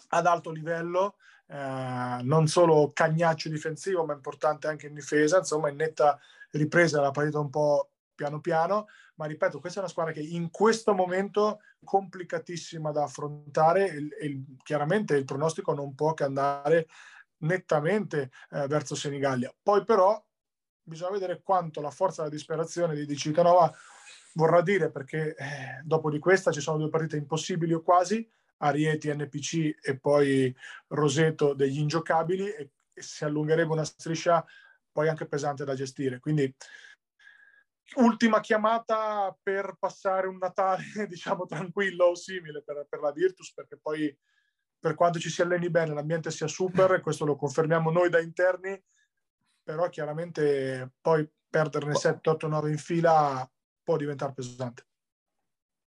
[0.08, 1.16] ad alto livello,
[1.48, 6.18] eh, non solo cagnaccio difensivo, ma importante anche in difesa, insomma in netta
[6.50, 10.50] ripresa la partita un po' piano piano, ma ripeto, questa è una squadra che in
[10.50, 16.86] questo momento è complicatissima da affrontare e, e chiaramente il pronostico non può che andare
[17.38, 19.52] nettamente eh, verso Senigallia.
[19.60, 20.22] Poi però
[20.84, 23.72] bisogna vedere quanto la forza della disperazione di Cicanova
[24.34, 29.12] vorrà dire perché eh, dopo di questa ci sono due partite impossibili o quasi, Arieti,
[29.12, 30.54] NPC e poi
[30.88, 34.44] Roseto degli ingiocabili e, e si allungherebbe una striscia
[34.90, 36.20] poi anche pesante da gestire.
[36.20, 36.54] Quindi
[37.96, 43.76] ultima chiamata per passare un Natale diciamo tranquillo o simile per, per la Virtus perché
[43.76, 44.16] poi
[44.78, 48.80] per quanto ci si alleni bene l'ambiente sia super, questo lo confermiamo noi da interni,
[49.62, 53.48] però chiaramente poi perderne 7, 8, 9 in fila
[53.92, 54.86] può diventare pesante.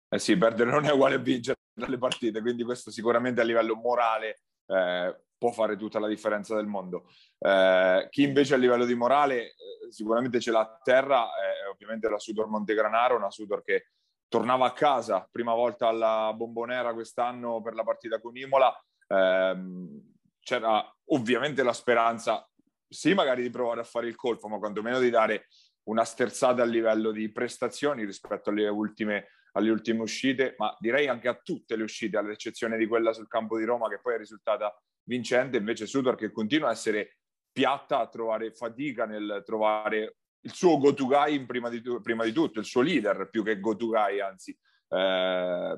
[0.09, 3.77] Eh sì, perdere non è uguale a vincere dalle partite, quindi questo sicuramente a livello
[3.77, 7.09] morale eh, può fare tutta la differenza del mondo.
[7.39, 9.55] Eh, chi invece a livello di morale eh,
[9.91, 13.87] sicuramente ce l'ha a terra è ovviamente la Sudor Montegranaro, una Sudor che
[14.29, 18.75] tornava a casa, prima volta alla Bombonera quest'anno per la partita con Imola.
[19.09, 20.11] Ehm,
[20.41, 22.47] c'era ovviamente la speranza,
[22.89, 25.47] sì, magari di provare a fare il colpo, ma quantomeno di dare
[25.85, 31.29] una sterzata a livello di prestazioni rispetto alle ultime, alle ultime uscite, ma direi anche
[31.29, 34.75] a tutte le uscite, all'eccezione di quella sul campo di Roma che poi è risultata
[35.05, 37.19] vincente, invece Sudor che continua a essere
[37.51, 42.59] piatta, a trovare fatica nel trovare il suo go-to guy prima di, prima di, tutto,
[42.59, 44.57] il suo leader più che go-to guy, anzi.
[44.89, 45.77] Eh,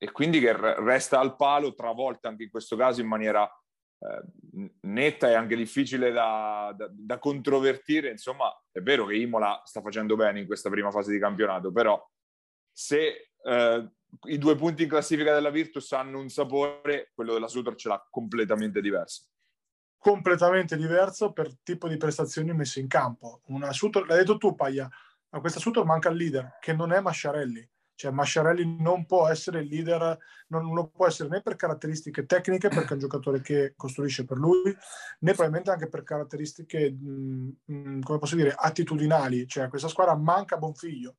[0.00, 3.50] e quindi che resta al palo, travolta anche in questo caso in maniera
[4.82, 8.10] netta e anche difficile da, da, da, controvertire.
[8.10, 12.00] Insomma, è vero che Imola sta facendo bene in questa prima fase di campionato, però
[12.70, 13.90] se eh,
[14.28, 18.06] i due punti in classifica della Virtus hanno un sapore, quello della Sutor ce l'ha
[18.08, 19.26] completamente diverso.
[19.98, 23.40] Completamente diverso per tipo di prestazioni messe in campo.
[23.46, 24.88] Una Sutor, l'hai detto tu, Paglia,
[25.30, 29.58] a questa Sutor manca il leader, che non è Masciarelli cioè Masciarelli non può essere
[29.58, 30.16] il leader,
[30.48, 34.36] non lo può essere né per caratteristiche tecniche, perché è un giocatore che costruisce per
[34.36, 39.48] lui, né probabilmente anche per caratteristiche, mh, mh, come posso dire, attitudinali.
[39.48, 41.16] Cioè questa squadra manca Bonfiglio,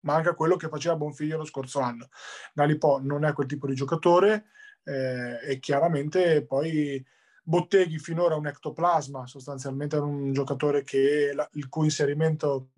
[0.00, 2.10] manca quello che faceva Bonfiglio lo scorso anno.
[2.56, 4.48] Nalipo non è quel tipo di giocatore
[4.84, 7.02] eh, e chiaramente poi
[7.42, 12.68] Botteghi finora un ectoplasma, sostanzialmente un giocatore che la, il cui inserimento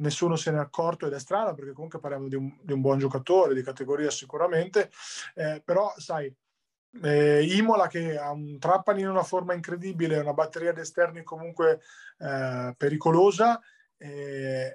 [0.00, 2.80] nessuno se ne è accorto ed è strano perché comunque parliamo di un, di un
[2.80, 4.90] buon giocatore di categoria sicuramente,
[5.34, 6.34] eh, però sai,
[7.02, 11.80] eh, Imola che ha un Trapani in una forma incredibile, una batteria di esterni comunque
[12.18, 13.60] eh, pericolosa,
[13.96, 14.74] eh,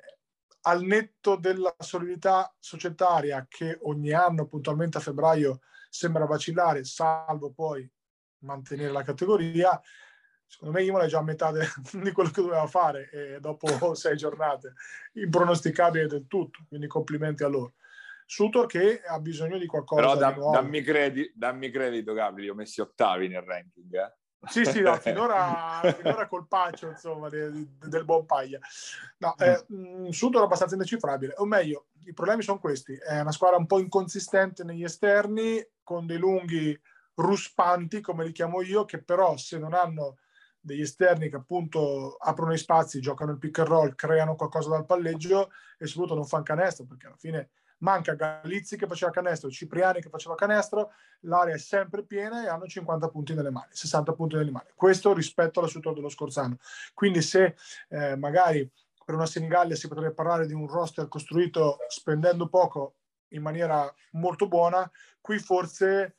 [0.68, 5.60] al netto della solidità societaria che ogni anno puntualmente a febbraio
[5.90, 7.88] sembra vacillare, salvo poi
[8.40, 9.80] mantenere la categoria,
[10.48, 11.66] secondo me Imola è già a metà de,
[12.02, 14.74] di quello che doveva fare e dopo sei giornate,
[15.14, 17.74] impronosticabile del tutto, quindi complimenti a loro.
[18.28, 20.54] Sutor che ha bisogno di qualcosa Però da, di nuovo.
[20.54, 23.94] Dammi, credi, dammi credito, Gabri, li ho messi ottavi nel ranking.
[23.94, 24.14] Eh?
[24.48, 28.60] Sì, sì, no, finora, finora colpaccio, insomma, de, de, del buon Paglia.
[29.18, 32.96] No, eh, mm, Sutor è abbastanza indecifrabile, o meglio, i problemi sono questi.
[32.96, 36.80] È una squadra un po' inconsistente negli esterni, con dei lunghi
[37.16, 40.18] ruspanti, come li chiamo io, che però se non hanno
[40.66, 44.86] degli esterni che appunto aprono i spazi, giocano il pick and roll, creano qualcosa dal
[44.86, 47.50] palleggio e soprattutto non fanno canestro perché alla fine
[47.80, 50.92] manca Galizzi che faceva canestro, Cipriani che faceva canestro,
[51.22, 54.70] l'area è sempre piena e hanno 50 punti nelle mani, 60 punti nelle mani.
[54.74, 56.58] Questo rispetto alla struttura dello scorso anno.
[56.96, 57.56] Quindi se
[57.90, 58.68] eh, magari
[59.06, 62.96] per una Senigallia si potrebbe parlare di un roster costruito spendendo poco
[63.30, 64.90] in maniera molto buona,
[65.22, 66.16] qui forse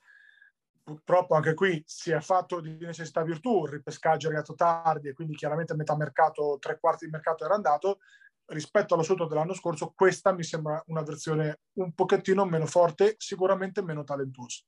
[0.87, 5.15] purtroppo anche qui si è fatto di necessità virtù, il ripescaggio è arrivato tardi e
[5.15, 7.99] quindi chiaramente metà mercato, tre quarti di mercato era andato,
[8.47, 14.05] rispetto all'assoluto dell'anno scorso questa mi sembra una versione un pochettino meno forte, sicuramente meno
[14.05, 14.63] talentuosa.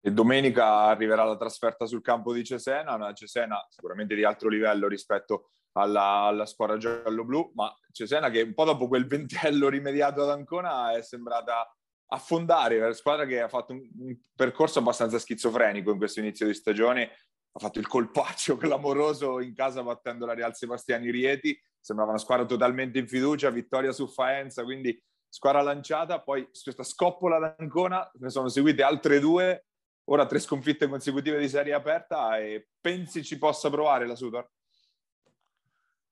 [0.00, 4.88] E domenica arriverà la trasferta sul campo di Cesena, una Cesena sicuramente di altro livello
[4.88, 10.30] rispetto alla, alla squadra giallo-blu, ma Cesena che un po' dopo quel ventello rimediato ad
[10.30, 11.72] Ancona è sembrata
[12.12, 16.54] affondare, una squadra che ha fatto un, un percorso abbastanza schizofrenico in questo inizio di
[16.54, 17.10] stagione,
[17.52, 22.46] ha fatto il colpaccio clamoroso in casa battendo la Real Sebastiani Rieti, sembrava una squadra
[22.46, 28.48] totalmente in fiducia, vittoria su Faenza, quindi squadra lanciata, poi questa scoppola d'Ancona, ne sono
[28.48, 29.66] seguite altre due,
[30.04, 34.50] ora tre sconfitte consecutive di serie aperta e pensi ci possa provare la Sudor?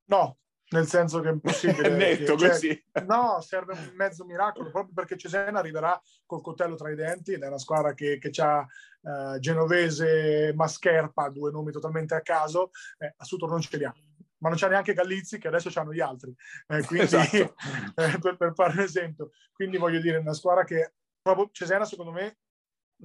[0.04, 0.38] No,
[0.70, 1.88] nel senso che è impossibile.
[1.96, 2.84] Netto che, cioè, così.
[3.06, 7.42] No, serve un mezzo miracolo, proprio perché Cesena arriverà col coltello tra i denti ed
[7.42, 8.66] è una squadra che, che ha
[9.00, 13.94] uh, Genovese, Mascherpa, due nomi totalmente a caso, eh, a Sutor non ce li ha.
[14.40, 16.32] Ma non c'ha neanche Gallizzi, che adesso hanno gli altri.
[16.68, 17.54] Eh, quindi, esatto.
[17.96, 19.30] eh, per, per, fare un esempio.
[19.52, 22.38] Quindi voglio dire, una squadra che proprio Cesena, secondo me,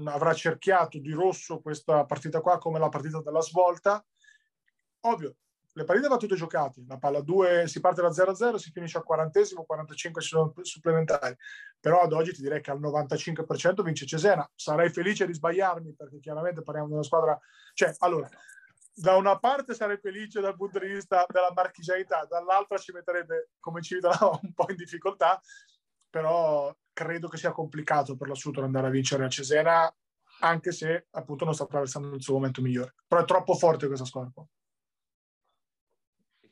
[0.06, 4.06] avrà cerchiato di rosso questa partita qua come la partita della svolta.
[5.06, 5.38] Ovvio,
[5.76, 9.04] le partite vanno tutte giocate, la palla 2 si parte da 0-0, si finisce al
[9.04, 10.22] 40 45
[10.62, 11.36] supplementari,
[11.80, 14.48] però ad oggi ti direi che al 95% vince Cesena.
[14.54, 17.40] Sarei felice di sbagliarmi perché chiaramente parliamo di una squadra,
[17.74, 18.30] cioè allora,
[18.94, 23.82] da una parte sarei felice dal punto di vista della marchigianità, dall'altra ci metterebbe come
[23.82, 25.42] ci vedono un po' in difficoltà,
[26.08, 29.92] però credo che sia complicato per l'assunto andare a vincere a Cesena,
[30.42, 32.94] anche se appunto non sta attraversando il suo momento migliore.
[33.08, 34.46] Però è troppo forte questa squadra qua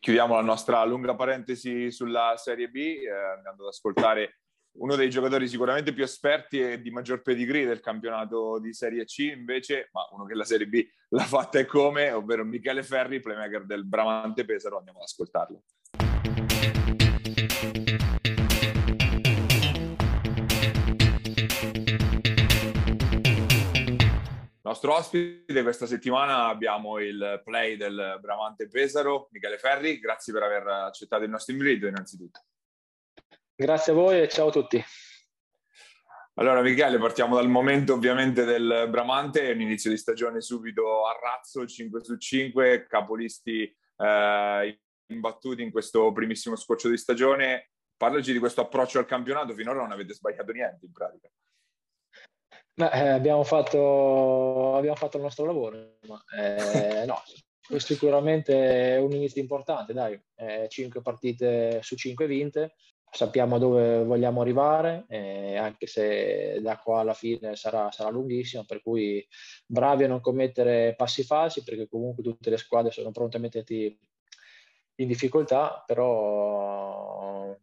[0.02, 4.40] chiudiamo la nostra lunga parentesi sulla Serie B, eh, andando ad ascoltare
[4.80, 9.20] uno dei giocatori sicuramente più esperti e di maggior pedigree del campionato di Serie C,
[9.36, 13.66] invece, ma uno che la Serie B l'ha fatta e come, ovvero Michele Ferri, playmaker
[13.66, 14.80] del Bramante Pesaro.
[14.80, 15.62] Andiamo ad ascoltarlo.
[24.72, 30.00] Nostro ospite questa settimana abbiamo il play del Bramante Pesaro, Michele Ferri.
[30.00, 32.40] Grazie per aver accettato il nostro invito innanzitutto.
[33.54, 34.82] Grazie a voi e ciao a tutti.
[36.36, 41.66] Allora Michele, partiamo dal momento ovviamente del Bramante, un inizio di stagione subito a razzo,
[41.66, 43.64] 5 su 5, capolisti
[43.98, 47.72] eh, imbattuti in questo primissimo scoccio di stagione.
[47.98, 51.30] Parlaci di questo approccio al campionato, finora non avete sbagliato niente in pratica.
[52.90, 57.22] Eh, abbiamo, fatto, abbiamo, fatto, il nostro lavoro, ma eh, no,
[57.78, 62.76] sicuramente è un inizio importante, dai, eh, 5 partite su 5 vinte,
[63.12, 68.82] sappiamo dove vogliamo arrivare, eh, anche se da qua alla fine sarà, sarà lunghissimo, per
[68.82, 69.26] cui
[69.66, 74.00] bravi a non commettere passi falsi, perché comunque tutte le squadre sono pronte a metterti
[74.96, 77.56] in difficoltà, però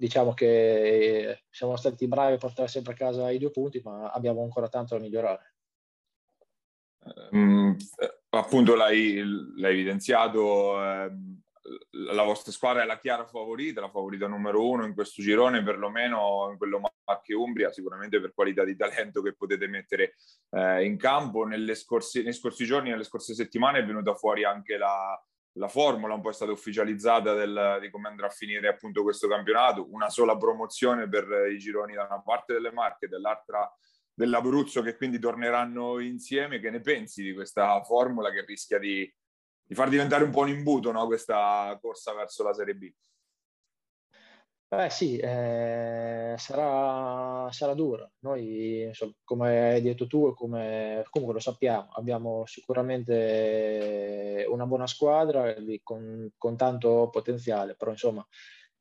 [0.00, 4.42] diciamo che siamo stati bravi a portare sempre a casa i due punti, ma abbiamo
[4.42, 5.54] ancora tanto da migliorare.
[7.34, 7.72] Mm,
[8.30, 9.22] appunto l'hai,
[9.56, 11.10] l'hai evidenziato, eh,
[11.90, 16.48] la vostra squadra è la chiara favorita, la favorita numero uno in questo girone, perlomeno
[16.50, 20.14] in quello Marche Umbria, sicuramente per qualità di talento che potete mettere
[20.50, 21.46] eh, in campo.
[21.74, 25.22] Scorsi, nei scorsi giorni, nelle scorse settimane è venuta fuori anche la,
[25.54, 29.28] la formula un po' è stata ufficializzata del, di come andrà a finire appunto questo
[29.28, 33.70] campionato, una sola promozione per i gironi da una parte delle Marche e dall'altra
[34.12, 36.60] dell'Abruzzo che quindi torneranno insieme.
[36.60, 39.12] Che ne pensi di questa formula che rischia di,
[39.64, 41.06] di far diventare un po' un imbuto no?
[41.06, 42.92] questa corsa verso la Serie B?
[44.72, 48.12] Eh sì, eh, sarà, sarà duro.
[48.20, 55.52] Noi, insomma, come hai detto tu, come, comunque lo sappiamo, abbiamo sicuramente una buona squadra
[55.82, 58.24] con, con tanto potenziale, però insomma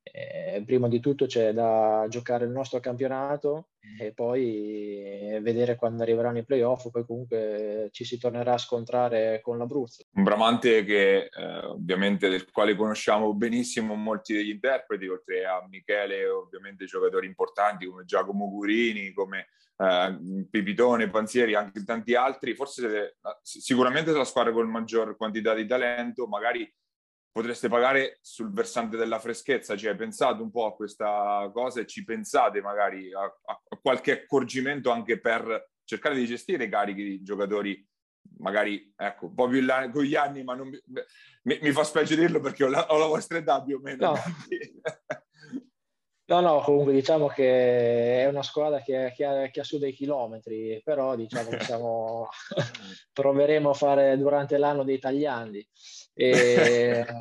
[0.04, 3.70] eh, prima di tutto c'è da giocare il nostro campionato
[4.00, 9.58] e poi vedere quando arriveranno i playoff, poi comunque ci si tornerà a scontrare con
[9.58, 10.04] l'Abruzzo.
[10.14, 16.28] Un Bramante che eh, ovviamente del quale conosciamo benissimo molti degli interpreti, oltre a Michele,
[16.28, 19.47] ovviamente giocatori importanti come Giacomo Gurini, come
[19.78, 26.28] eh, Pipitone, Panzieri, anche tanti altri, forse sicuramente la squadra con maggior quantità di talento,
[26.28, 26.70] magari
[27.32, 31.86] potreste pagare sul versante della freschezza, ci hai pensato un po' a questa cosa e
[31.86, 37.24] ci pensate magari a, a qualche accorgimento anche per cercare di gestire i carichi di
[37.24, 37.88] giocatori
[38.38, 42.16] magari ecco, un po' più là, con gli anni, ma non, mi, mi, fa specie
[42.16, 44.12] dirlo perché ho la, ho la vostra età più o meno.
[44.12, 44.18] No.
[46.30, 49.94] No, no, comunque diciamo che è una squadra che, che, ha, che ha, su dei
[49.94, 52.30] chilometri, però diciamo che siamo,
[53.12, 55.68] proveremo a fare durante l'anno dei tagliandi.
[56.20, 57.06] E,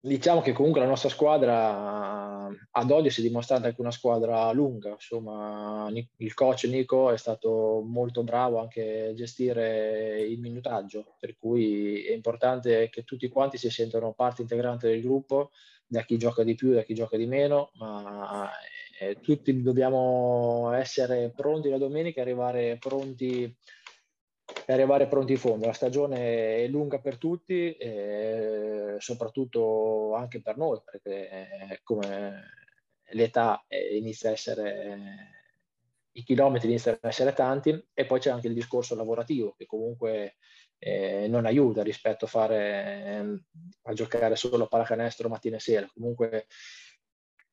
[0.00, 4.90] diciamo che comunque la nostra squadra ad oggi si è dimostrata anche una squadra lunga.
[4.90, 12.04] Insomma, il coach Nico è stato molto bravo anche a gestire il minutaggio, per cui
[12.04, 15.50] è importante che tutti quanti si sentano parte integrante del gruppo
[15.86, 18.50] da chi gioca di più, da chi gioca di meno, ma
[18.98, 23.54] eh, tutti dobbiamo essere pronti la domenica arrivare pronti,
[24.66, 25.66] arrivare pronti in fondo.
[25.66, 27.76] La stagione è lunga per tutti,
[28.98, 32.42] soprattutto anche per noi, perché eh, come
[33.10, 35.32] l'età eh, inizia a essere
[36.16, 40.36] i chilometri iniziano a essere tanti e poi c'è anche il discorso lavorativo che comunque
[40.78, 43.40] eh, non aiuta rispetto a fare eh,
[43.82, 45.90] a giocare solo a pallacanestro mattina e sera.
[45.92, 46.46] Comunque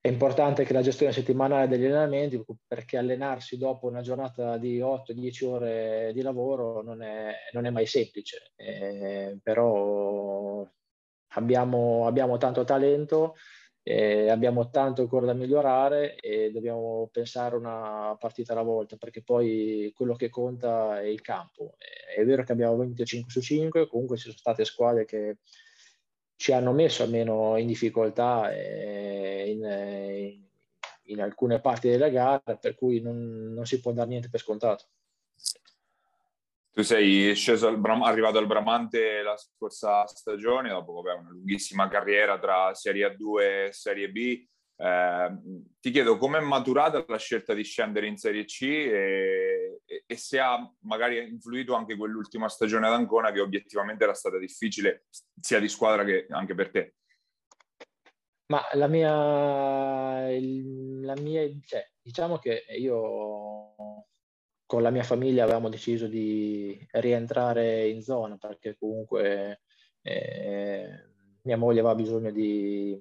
[0.01, 5.45] è importante che la gestione settimanale degli allenamenti, perché allenarsi dopo una giornata di 8-10
[5.45, 10.67] ore di lavoro non è, non è mai semplice, eh, però
[11.33, 13.35] abbiamo, abbiamo tanto talento
[13.83, 19.91] eh, abbiamo tanto ancora da migliorare e dobbiamo pensare una partita alla volta perché poi
[19.95, 21.75] quello che conta è il campo.
[22.15, 25.37] È vero che abbiamo vinto 5 su 5, comunque ci sono state squadre che
[26.41, 30.41] ci hanno messo almeno in difficoltà eh, in,
[31.03, 34.85] in, alcune parti della gara, per cui non, non si può dare niente per scontato.
[36.71, 41.87] Tu sei sceso al Bram- arrivato al Bramante la scorsa stagione, dopo vabbè, una lunghissima
[41.87, 44.43] carriera tra Serie A2 e Serie B.
[44.81, 45.37] Eh,
[45.79, 50.17] ti chiedo come è maturata la scelta di scendere in Serie C e, e, e,
[50.17, 55.05] se ha magari influito anche quell'ultima stagione ad Ancona che obiettivamente era stata difficile
[55.39, 56.95] sia di squadra che anche per te.
[58.47, 59.11] Ma la mia,
[60.31, 63.75] la mia cioè, diciamo che io
[64.65, 69.61] con la mia famiglia avevamo deciso di rientrare in zona perché comunque
[70.01, 70.89] eh,
[71.43, 72.99] mia moglie aveva bisogno di,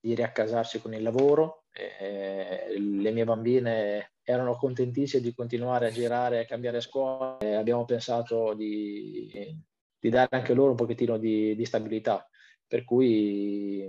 [0.00, 6.40] di riaccasarsi con il lavoro, eh, le mie bambine erano contentissime di continuare a girare
[6.40, 9.56] e cambiare scuola e abbiamo pensato di,
[9.98, 12.26] di, dare anche loro un pochettino di, di stabilità,
[12.66, 13.88] per cui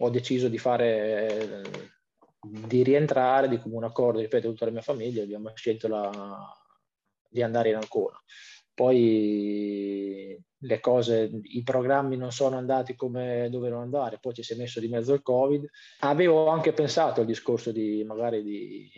[0.00, 1.62] ho deciso di fare
[2.40, 6.10] di rientrare di comune accordo, ripeto, tutta la mia famiglia, abbiamo scelto la,
[7.28, 8.16] di andare in Ancona.
[8.72, 14.56] Poi le cose, i programmi non sono andati come dovevano andare, poi ci si è
[14.56, 15.68] messo di mezzo il Covid.
[16.00, 18.90] Avevo anche pensato al discorso di magari di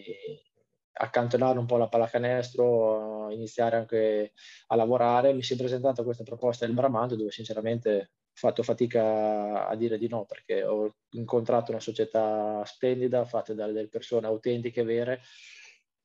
[0.93, 4.33] accantonare un po' la pallacanestro, iniziare anche
[4.69, 5.33] a lavorare.
[5.33, 10.09] Mi si è presentata questa proposta del Bramante dove sinceramente fatto fatica a dire di
[10.09, 15.21] no perché ho incontrato una società splendida, fatta da delle persone autentiche, vere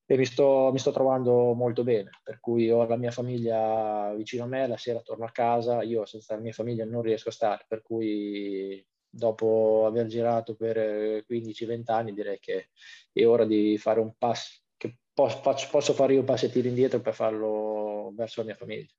[0.07, 4.43] e mi sto, mi sto trovando molto bene, per cui ho la mia famiglia vicino
[4.43, 7.31] a me, la sera torno a casa, io senza la mia famiglia non riesco a
[7.31, 12.69] stare, per cui dopo aver girato per 15-20 anni direi che
[13.11, 15.41] è ora di fare un passo, che posso,
[15.71, 18.91] posso fare io un passettino indietro per farlo verso la mia famiglia.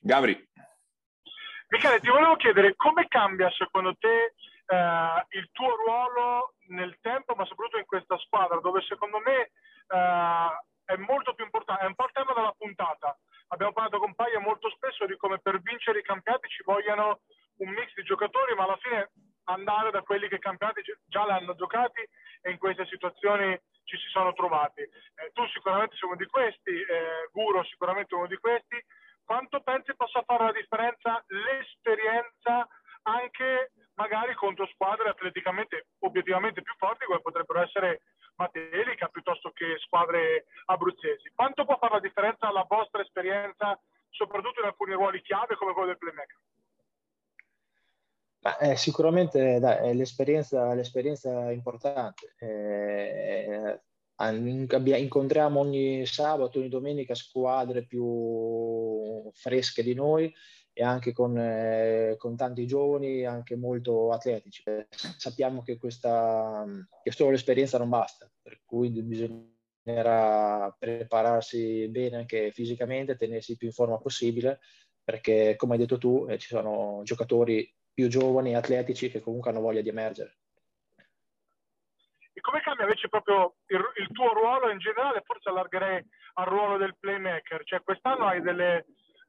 [0.00, 0.48] Gabri.
[1.68, 4.34] Michele, ti volevo chiedere come cambia secondo te
[4.66, 9.50] eh, il tuo ruolo nel tempo, ma soprattutto in questa squadra, dove secondo me eh,
[9.88, 13.16] è molto più importante, è un po' il tema della puntata.
[13.48, 17.20] Abbiamo parlato con Paia molto spesso di come per vincere i campionati ci vogliano
[17.58, 19.10] un mix di giocatori, ma alla fine
[19.44, 22.06] andare da quelli che i campionati già l'hanno giocati
[22.42, 24.82] e in queste situazioni ci si sono trovati.
[24.82, 28.76] Eh, tu sicuramente sei uno di questi, eh, Guro sicuramente uno di questi,
[29.24, 32.66] quanto pensi possa fare la differenza l'esperienza
[33.02, 38.00] anche magari contro squadre atleticamente obiettivamente più forti come potrebbero essere
[38.38, 41.30] Matelica piuttosto che squadre abruzzesi.
[41.34, 43.78] Quanto può fare la differenza la vostra esperienza,
[44.10, 46.38] soprattutto in alcuni ruoli chiave come quello del playmaker?
[48.60, 52.34] Eh, sicuramente dai, l'esperienza, l'esperienza è importante.
[52.38, 53.80] Eh,
[54.20, 60.32] incontriamo ogni sabato, ogni domenica squadre più fresche di noi
[60.78, 64.62] e anche con, eh, con tanti giovani, anche molto atletici.
[64.88, 66.64] Sappiamo che, questa,
[67.02, 73.72] che solo l'esperienza non basta, per cui bisognerà prepararsi bene anche fisicamente, tenersi più in
[73.72, 74.60] forma possibile,
[75.02, 79.62] perché come hai detto tu eh, ci sono giocatori più giovani, atletici, che comunque hanno
[79.62, 80.36] voglia di emergere.
[82.32, 85.22] E come cambia invece proprio il, il, tuo ruolo in generale?
[85.24, 86.00] Forse allargherei
[86.34, 87.64] al ruolo del playmaker.
[87.64, 88.86] Cioè, quest'anno hai delle,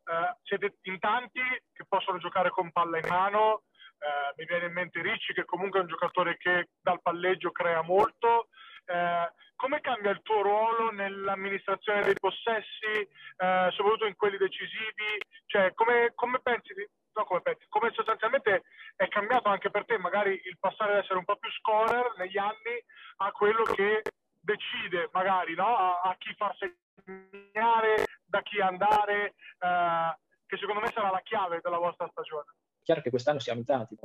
[0.09, 1.39] eh, siete in tanti
[1.71, 3.63] che possono giocare con palla in mano,
[3.99, 7.81] eh, mi viene in mente Ricci che comunque è un giocatore che dal palleggio crea
[7.81, 8.47] molto.
[8.85, 15.19] Eh, come cambia il tuo ruolo nell'amministrazione dei possessi, eh, soprattutto in quelli decisivi?
[15.45, 18.63] Cioè, come, come pensi di, no, come pensi, come sostanzialmente
[18.95, 22.37] è cambiato anche per te magari il passare ad essere un po' più scorer negli
[22.37, 22.81] anni
[23.17, 24.01] a quello che
[24.41, 25.75] decide magari no?
[25.75, 31.59] a, a chi far segnare, da chi andare, eh, che secondo me sarà la chiave
[31.61, 32.45] della vostra stagione
[32.83, 33.95] chiaro che quest'anno siamo in tanti,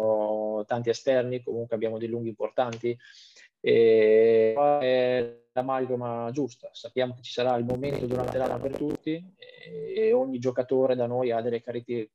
[0.67, 2.97] tanti esterni, comunque abbiamo dei lunghi importanti
[3.61, 6.69] e è l'amalgama giusta.
[6.73, 9.35] Sappiamo che ci sarà il momento durante l'anno per tutti
[9.95, 11.63] e ogni giocatore da noi ha delle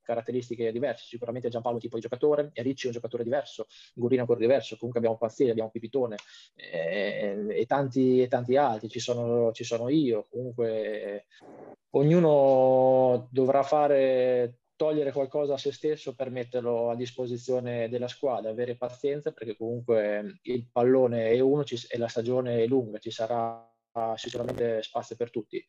[0.02, 1.06] caratteristiche diverse.
[1.06, 4.40] Sicuramente Giampaolo è un tipo di giocatore, Ricci è un giocatore diverso, Gurino è ancora
[4.40, 6.18] diverso, comunque abbiamo Pazzieri, abbiamo Pipitone
[6.54, 11.26] e, e, tanti, e tanti altri, ci sono, ci sono io, comunque
[11.92, 18.78] ognuno dovrà fare togliere qualcosa a se stesso per metterlo a disposizione della squadra, avere
[18.78, 23.70] pazienza perché comunque il pallone è uno e la stagione è lunga, ci sarà
[24.16, 25.62] sicuramente spazio per tutti.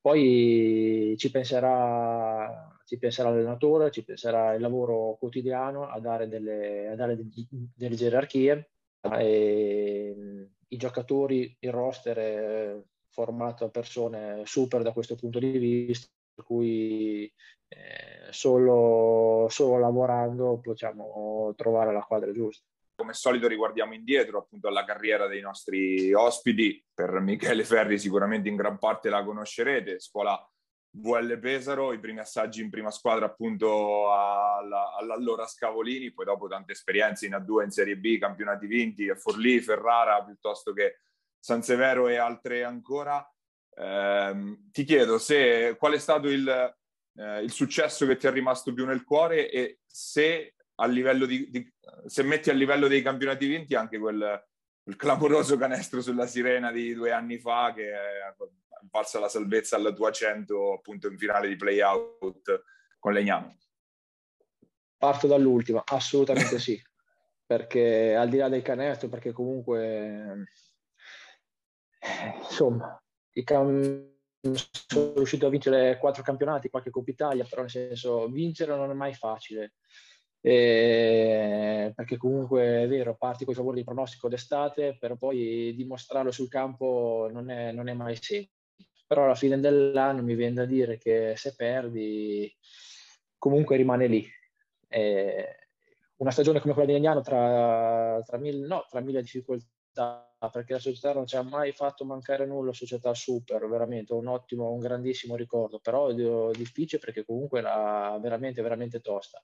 [0.00, 6.94] Poi ci penserà, ci penserà l'allenatore, ci penserà il lavoro quotidiano a dare delle, a
[6.94, 8.70] dare delle gerarchie
[9.02, 16.08] e i giocatori, il roster è formato a persone super da questo punto di vista
[16.34, 17.32] per cui
[17.74, 22.64] eh, solo, solo lavorando possiamo trovare la quadra giusta
[22.94, 26.82] come solito riguardiamo indietro appunto alla carriera dei nostri ospiti.
[26.94, 30.40] Per Michele Ferri sicuramente in gran parte la conoscerete, scuola
[30.96, 36.72] VL Pesaro, i primi assaggi in prima squadra appunto alla, all'allora Scavolini, poi dopo tante
[36.72, 41.00] esperienze in A2, in Serie B, campionati vinti a Forlì, Ferrara, piuttosto che
[41.38, 43.28] San Severo e altre ancora.
[43.76, 46.76] Eh, ti chiedo se, qual è stato il,
[47.16, 51.72] eh, il, successo che ti è rimasto più nel cuore e se, a di, di,
[52.06, 54.44] se metti a livello dei campionati vinti anche quel,
[54.82, 58.34] quel clamoroso canestro sulla sirena di due anni fa che è
[58.90, 62.64] valsa la salvezza alla tua 100 appunto in finale di playout
[62.98, 63.56] con Legnano.
[64.96, 66.80] Parto dall'ultima, assolutamente sì,
[67.44, 70.46] perché al di là del canestro, perché comunque
[72.00, 72.98] eh, insomma
[73.42, 74.13] cam-
[74.52, 78.94] sono riuscito a vincere quattro campionati, qualche Coppa Italia, però nel senso vincere non è
[78.94, 79.74] mai facile.
[80.40, 86.30] Eh, perché comunque è vero, parti con i favori di pronostico d'estate, però poi dimostrarlo
[86.30, 88.52] sul campo non è, non è mai semplice.
[89.06, 92.54] Però alla fine dell'anno mi viene da dire che se perdi
[93.38, 94.26] comunque rimane lì.
[94.88, 95.56] Eh,
[96.16, 99.66] una stagione come quella di Legnano tra, tra, mille, no, tra mille difficoltà
[100.50, 104.70] perché la società non ci ha mai fatto mancare nulla, società super, veramente un ottimo,
[104.72, 106.14] un grandissimo ricordo, però è
[106.56, 109.42] difficile perché comunque era veramente, veramente tosta.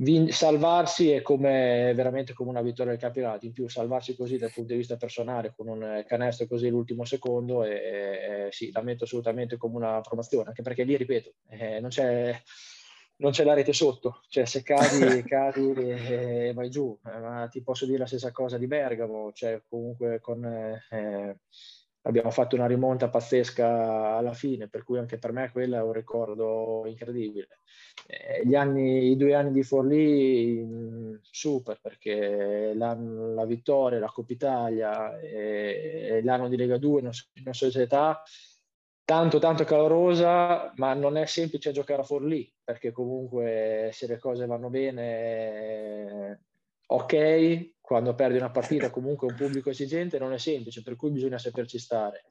[0.00, 4.52] Vin- salvarsi è come, veramente come una vittoria del campionato, in più salvarsi così dal
[4.52, 9.04] punto di vista personale con un canestro così l'ultimo secondo, e, e, sì, la metto
[9.04, 12.40] assolutamente come una promozione, anche perché lì, ripeto, eh, non c'è
[13.18, 17.62] non c'è la rete sotto, cioè se cadi, cadi e, vai giù, eh, ma ti
[17.62, 21.40] posso dire la stessa cosa di Bergamo, cioè comunque con, eh,
[22.02, 25.92] abbiamo fatto una rimonta pazzesca alla fine, per cui anche per me quello è un
[25.92, 27.60] ricordo incredibile.
[28.06, 34.32] Eh, gli anni, I due anni di Forlì, super, perché la, la vittoria, la Coppa
[34.32, 37.10] Italia e, e l'anno di Lega 2 in
[37.42, 38.22] una società
[39.04, 44.44] tanto tanto calorosa, ma non è semplice giocare a Forlì, perché comunque se le cose
[44.44, 46.42] vanno bene,
[46.84, 51.38] ok, quando perdi una partita comunque un pubblico esigente non è semplice, per cui bisogna
[51.38, 52.24] saperci stare.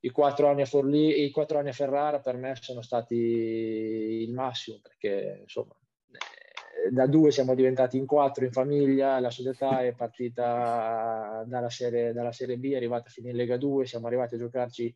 [0.00, 4.32] I quattro anni a Forlì i quattro anni a Ferrara per me sono stati il
[4.32, 5.76] massimo, perché insomma
[6.10, 12.12] eh, da due siamo diventati in quattro in famiglia, la società è partita dalla serie,
[12.12, 14.92] dalla serie B, è arrivata fino in Lega 2, siamo arrivati a giocarci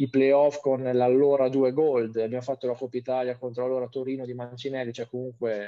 [0.00, 4.34] i playoff con l'allora due gold, abbiamo fatto la Coppa Italia contro l'allora Torino di
[4.34, 5.66] Mancinelli, cioè comunque eh,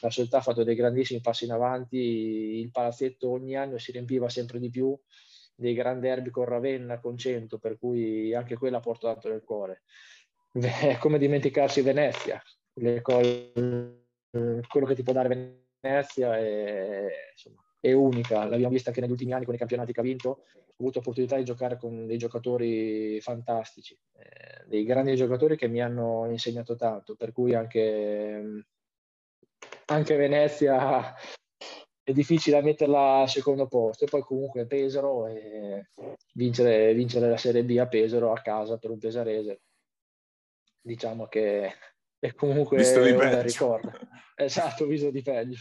[0.00, 4.28] la società ha fatto dei grandissimi passi in avanti, il palazzetto ogni anno si riempiva
[4.28, 4.96] sempre di più,
[5.54, 9.82] dei grandi derby con Ravenna, con Cento, per cui anche quella ha portato nel cuore.
[10.52, 12.40] È come dimenticarsi Venezia,
[13.02, 13.52] cose,
[14.68, 19.32] quello che ti può dare Venezia è, insomma, è unica, l'abbiamo vista anche negli ultimi
[19.32, 23.20] anni con i campionati che ha vinto, ho avuto opportunità di giocare con dei giocatori
[23.20, 28.66] fantastici, eh, dei grandi giocatori che mi hanno insegnato tanto, per cui anche,
[29.86, 31.14] anche Venezia
[32.02, 34.04] è difficile metterla al secondo posto.
[34.04, 35.90] E poi comunque Pesaro e
[36.34, 39.60] vincere, vincere la Serie B a Pesaro a casa per un pesarese
[40.86, 41.72] diciamo che
[42.18, 43.92] è comunque visto di un ricordo.
[44.36, 45.58] Esatto, visto di peggio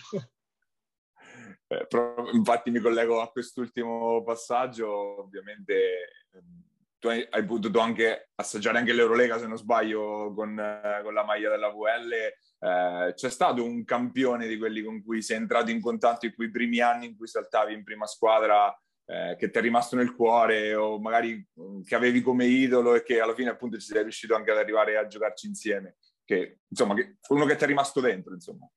[1.81, 6.63] eh, infatti mi collego a quest'ultimo passaggio, ovviamente ehm,
[6.99, 11.23] tu hai, hai, potuto anche assaggiare anche l'Eurolega se non sbaglio con, eh, con la
[11.23, 15.81] maglia della VL, eh, c'è stato un campione di quelli con cui sei entrato in
[15.81, 19.61] contatto in quei primi anni in cui saltavi in prima squadra eh, che ti è
[19.61, 23.77] rimasto nel cuore o magari mm, che avevi come idolo e che alla fine appunto
[23.77, 27.63] ci sei riuscito anche ad arrivare a giocarci insieme, che insomma che, uno che ti
[27.63, 28.67] è rimasto dentro insomma.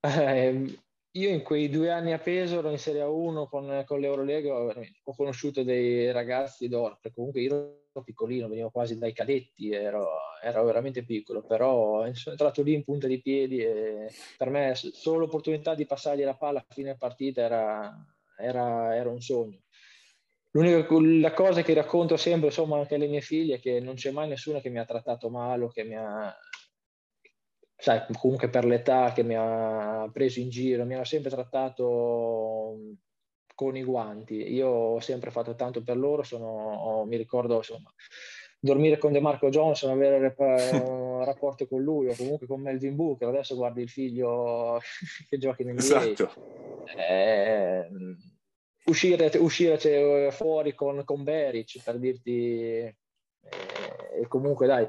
[0.00, 0.78] Eh,
[1.12, 5.62] io in quei due anni a Pesaro in Serie 1 con, con l'Eurolega ho conosciuto
[5.62, 7.54] dei ragazzi d'oro, comunque io
[7.90, 10.08] ero piccolino, venivo quasi dai cadetti, ero,
[10.42, 15.20] ero veramente piccolo, però sono entrato lì in punta di piedi e per me solo
[15.20, 18.06] l'opportunità di passargli la palla a fine partita era,
[18.36, 19.62] era, era un sogno.
[20.50, 20.86] L'unica
[21.20, 24.28] la cosa che racconto sempre, insomma, anche alle mie figlie, è che non c'è mai
[24.28, 26.34] nessuno che mi ha trattato male, che mi ha,
[27.80, 32.76] sai, comunque per l'età, che mi ha preso in giro, mi hanno sempre trattato
[33.54, 34.34] con i guanti.
[34.52, 37.92] Io ho sempre fatto tanto per loro, sono, mi ricordo, insomma,
[38.58, 43.28] dormire con De Marco Johnson, avere un rapporto con lui o comunque con Melvin Booker,
[43.28, 44.80] adesso guardi il figlio
[45.30, 45.80] che gioca in NBA.
[45.80, 46.84] Esatto.
[46.96, 47.88] Eh,
[48.86, 52.94] uscire, uscire fuori con, con Beric per dirti
[53.40, 54.88] eh, comunque dai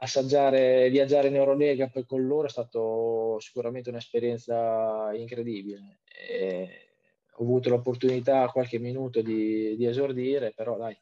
[0.00, 6.00] assaggiare viaggiare in Eurolega con loro è stato sicuramente un'esperienza incredibile.
[6.04, 6.88] E
[7.32, 10.96] ho avuto l'opportunità qualche minuto di, di esordire però dai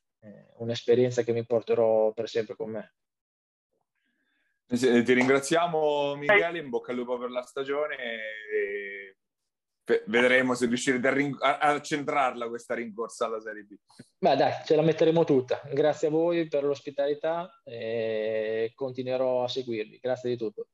[0.56, 2.92] un'esperienza che mi porterò per sempre con me.
[4.66, 9.07] Ti ringraziamo Michele, in bocca al lupo per la stagione e
[10.06, 13.74] vedremo se riuscirete a, rin- a, centrarla questa rincorsa alla Serie B.
[14.18, 15.60] Beh dai, ce la metteremo tutta.
[15.72, 19.98] Grazie a voi per l'ospitalità e continuerò a seguirvi.
[20.00, 20.66] Grazie di tutto.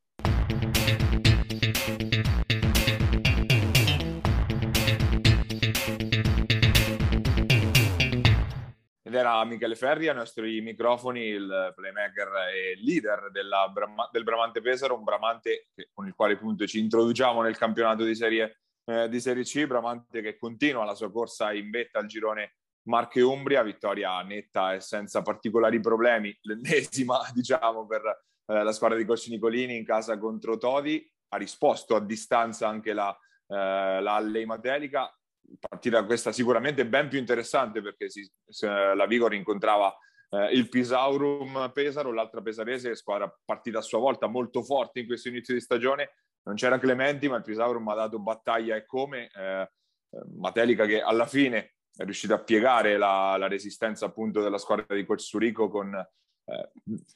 [9.06, 13.72] Ed era Michele Ferri ai nostri microfoni, il playmaker e leader della,
[14.10, 18.63] del Bramante Pesaro, un Bramante con il quale appunto ci introduciamo nel campionato di Serie
[18.84, 22.56] eh, di Serie C, Bramante che continua la sua corsa in vetta al girone
[22.86, 28.02] Marche Umbria, vittoria netta e senza particolari problemi, l'ennesima diciamo per
[28.46, 32.92] eh, la squadra di Coach Nicolini in casa contro Todi, ha risposto a distanza anche
[32.92, 33.10] la,
[33.48, 35.10] eh, la Matelica,
[35.58, 38.26] partita questa sicuramente ben più interessante perché si,
[38.60, 39.94] la Vigor incontrava
[40.30, 45.28] eh, il Pisaurum Pesaro, l'altra pesarese, squadra partita a sua volta molto forte in questo
[45.28, 46.14] inizio di stagione,
[46.44, 49.30] non c'era Clementi, ma il Pisauro mi ha dato battaglia e come.
[49.34, 49.68] Eh,
[50.14, 54.94] eh, Matelica che alla fine è riuscita a piegare la, la resistenza appunto della squadra
[54.94, 56.70] di Coach Surico con eh,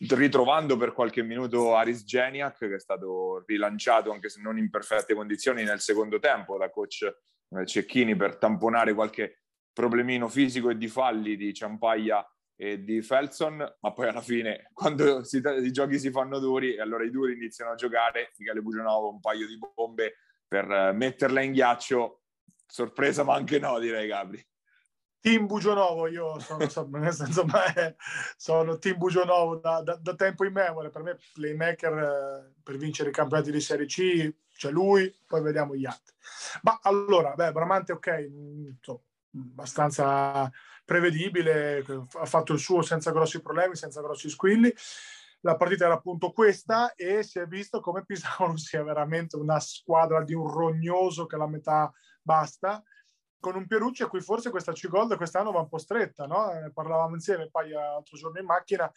[0.09, 5.15] ritrovando per qualche minuto Aris Geniak che è stato rilanciato anche se non in perfette
[5.15, 10.89] condizioni nel secondo tempo da coach eh, Cecchini per tamponare qualche problemino fisico e di
[10.89, 12.27] falli di Ciampaglia
[12.61, 16.81] e di Felson, ma poi alla fine quando si, i giochi si fanno duri e
[16.81, 20.17] allora i duri iniziano a giocare, Michele Bugionovo un paio di bombe
[20.49, 22.23] per uh, metterla in ghiaccio,
[22.67, 24.45] sorpresa ma anche no direi Gabri.
[25.21, 26.67] Team Bugionovo, io sono,
[26.99, 27.47] nel senso,
[28.37, 33.11] sono Team Bugionovo da, da, da, tempo in memoria, per me playmaker eh, per vincere
[33.11, 36.15] i campionati di Serie C, c'è lui, poi vediamo gli altri.
[36.63, 38.31] Ma allora, beh, Bramante ok,
[38.81, 40.51] so, abbastanza
[40.89, 41.85] prevedibile,
[42.15, 44.73] ha fatto il suo senza grossi problemi, senza grossi squilli.
[45.41, 50.25] La partita era appunto questa e si è visto come Pisano sia veramente una squadra
[50.25, 52.83] di un rognoso che la metà basta,
[53.39, 56.51] con un Pierucci a cui forse questa C-Gold quest'anno va un po' stretta, no?
[56.53, 58.91] Eh, parlavamo insieme poi l'altro giorno in macchina,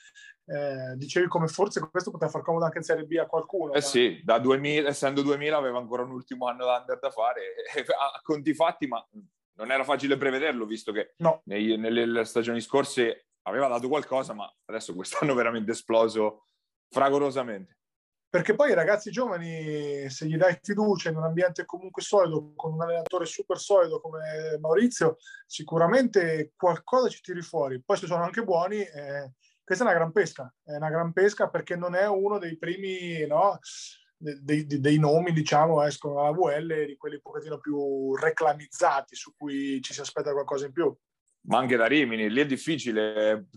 [0.45, 3.73] eh, dicevi come forse questo poteva far comodo anche in Serie B a qualcuno.
[3.73, 3.81] Eh ma...
[3.81, 7.41] sì, da 2000, essendo 2000 aveva ancora un ultimo anno da da fare,
[8.15, 9.05] a conti fatti, ma
[9.61, 11.41] non era facile prevederlo, visto che no.
[11.45, 16.47] nei, nelle stagioni scorse aveva dato qualcosa, ma adesso quest'anno veramente esploso
[16.89, 17.77] fragorosamente.
[18.31, 22.73] Perché poi i ragazzi giovani, se gli dai fiducia in un ambiente comunque solido, con
[22.73, 27.83] un allenatore super solido come Maurizio, sicuramente qualcosa ci tiri fuori.
[27.83, 29.33] Poi se sono anche buoni, eh,
[29.63, 33.27] questa è una gran pesca, è una gran pesca perché non è uno dei primi,
[33.27, 33.59] no?
[34.21, 39.81] Dei, dei, nomi, diciamo, escono dalla VL, di quelli un pochettino più reclamizzati, su cui
[39.81, 40.95] ci si aspetta qualcosa in più.
[41.43, 43.47] Ma anche da Rimini, lì è difficile,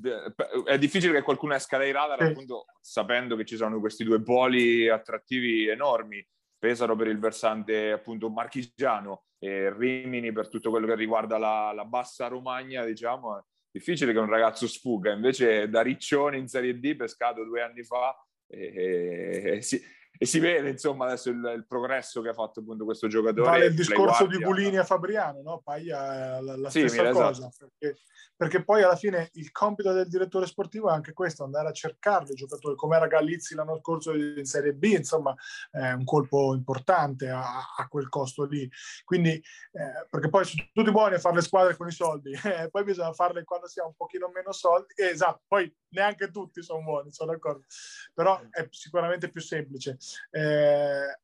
[0.64, 2.24] è difficile che qualcuno esca dai radar, sì.
[2.24, 6.26] appunto, sapendo che ci sono questi due poli attrattivi enormi,
[6.58, 11.84] Pesaro per il versante appunto marchigiano e Rimini per tutto quello che riguarda la, la
[11.84, 16.96] bassa Romagna, diciamo, è difficile che un ragazzo sfuga, invece da Riccione in Serie D,
[16.96, 19.78] pescato due anni fa, e, e, si,
[20.16, 23.50] e si vede insomma adesso il, il, progresso che ha fatto appunto questo giocatore.
[23.50, 25.60] Vale il discorso di Bulini a Fabriano, no?
[25.62, 27.70] Paglia la, la sì, stessa cosa, esatto.
[27.78, 28.00] perché,
[28.36, 32.30] perché, poi alla fine il compito del direttore sportivo è anche questo, andare a cercare
[32.30, 35.34] i giocatori, come era Galizzi l'anno scorso in Serie B, insomma
[35.70, 38.68] è un colpo importante a, a quel costo lì.
[39.04, 42.68] Quindi, eh, perché poi sono tutti buoni a fare le squadre con i soldi, eh,
[42.70, 46.62] poi bisogna farle quando si ha un pochino meno soldi, eh, esatto, poi neanche tutti
[46.62, 47.64] sono buoni, sono d'accordo,
[48.12, 49.96] però è sicuramente più semplice.
[50.30, 51.18] Eh,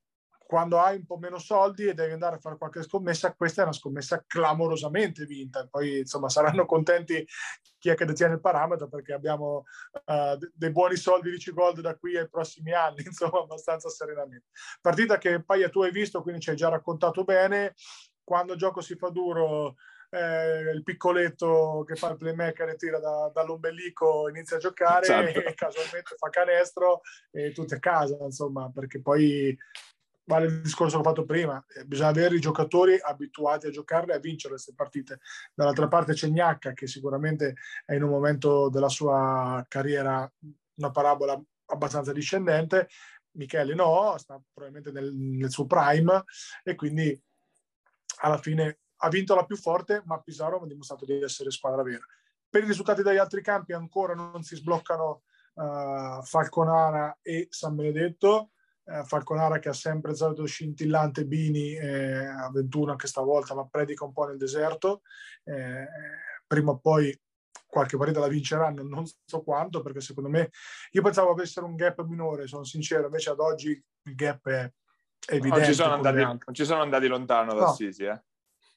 [0.50, 3.64] quando hai un po' meno soldi e devi andare a fare qualche scommessa, questa è
[3.64, 5.68] una scommessa clamorosamente vinta.
[5.70, 7.24] Poi, insomma, saranno contenti
[7.78, 9.62] chi è che detiene il parametro perché abbiamo
[10.06, 14.46] uh, dei buoni soldi di C-Gold da qui ai prossimi anni, insomma, abbastanza serenamente.
[14.80, 17.74] Partita che Paia tu hai visto, quindi ci hai già raccontato bene.
[18.24, 19.76] Quando il gioco si fa duro,
[20.10, 25.48] eh, il piccoletto che fa il playmaker e tira da, dall'ombelico inizia a giocare esatto.
[25.48, 27.00] e casualmente fa canestro
[27.30, 29.56] e tutti a casa, insomma, perché poi
[30.24, 34.12] vale il discorso che ho fatto prima, eh, bisogna avere i giocatori abituati a giocarle
[34.12, 35.20] e a vincere queste partite.
[35.54, 37.54] Dall'altra parte c'è Gnacca che sicuramente
[37.84, 40.30] è in un momento della sua carriera
[40.74, 42.88] una parabola abbastanza discendente,
[43.32, 46.24] Michele no, sta probabilmente nel, nel suo prime
[46.64, 47.20] e quindi
[48.22, 52.04] alla fine ha vinto la più forte, ma Pisaro ha dimostrato di essere squadra vera.
[52.48, 55.22] Per i risultati dagli altri campi ancora non si sbloccano
[55.54, 58.50] uh, Falconara e San Benedetto.
[58.84, 64.04] Uh, Falconara che ha sempre solito scintillante Bini eh, a 21 anche stavolta, ma predica
[64.04, 65.02] un po' nel deserto.
[65.44, 65.86] Eh,
[66.46, 67.16] prima o poi
[67.66, 70.50] qualche partita la vinceranno, non so quanto, perché secondo me
[70.90, 73.70] io pensavo avessero un gap minore, sono sincero, invece ad oggi
[74.02, 74.72] il gap è
[75.28, 75.56] evidente.
[75.56, 77.72] Non ci sono andati, ci sono andati lontano da no.
[77.72, 78.20] Sisi, eh?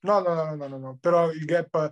[0.04, 0.98] No, no, no, no, no, no.
[1.00, 1.90] però il gap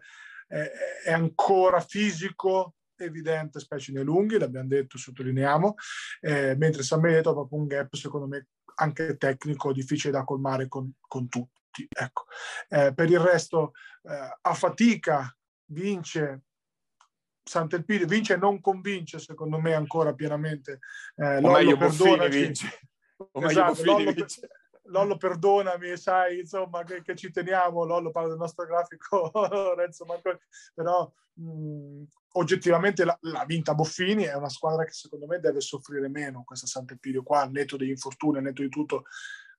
[0.48, 0.72] è,
[1.06, 5.76] è ancora fisico, evidente, specie nei lunghi, l'abbiamo detto, sottolineiamo,
[6.22, 10.68] eh, mentre San Benedetto ha proprio un gap, secondo me, anche tecnico, difficile da colmare
[10.68, 11.88] con, con tutti.
[11.90, 12.26] Ecco.
[12.68, 13.72] Eh, per il resto,
[14.04, 15.36] eh, a fatica
[15.68, 16.44] vince
[17.44, 20.80] Sant'Elpidio, vince e non convince, secondo me, ancora pienamente.
[21.16, 22.80] Eh, o meglio, Boffini vince.
[23.18, 24.50] O meglio, esatto, Boffini vince.
[24.86, 29.32] Lollo perdonami, sai, insomma, che, che, ci teniamo, Lollo parla del nostro grafico,
[29.76, 30.38] Renzo Marconi,
[30.74, 32.04] però mh,
[32.34, 36.68] oggettivamente la, la, vinta Boffini è una squadra che secondo me deve soffrire meno, questa
[36.68, 39.04] Sant'Epidio qua, netto degli infortuni, netto di tutto,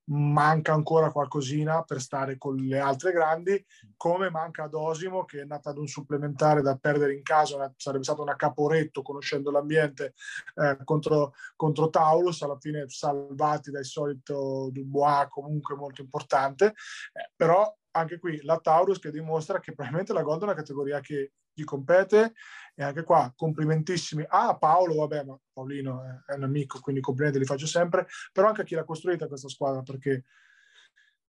[0.07, 3.65] manca ancora qualcosina per stare con le altre grandi,
[3.97, 8.05] come manca ad Osimo che è nata ad un supplementare da perdere in casa, sarebbe
[8.05, 10.15] stato una caporetto conoscendo l'ambiente
[10.57, 16.67] eh, contro, contro Taurus, alla fine salvati dal solito Dubois comunque molto importante,
[17.13, 21.01] eh, però anche qui la Taurus che dimostra che probabilmente la Gold è una categoria
[21.01, 22.35] che gli compete
[22.75, 24.25] e anche qua complimentissimi.
[24.27, 28.63] A Paolo, vabbè, ma Paolino è un amico, quindi complimenti li faccio sempre, però anche
[28.63, 30.25] a chi l'ha costruita questa squadra, perché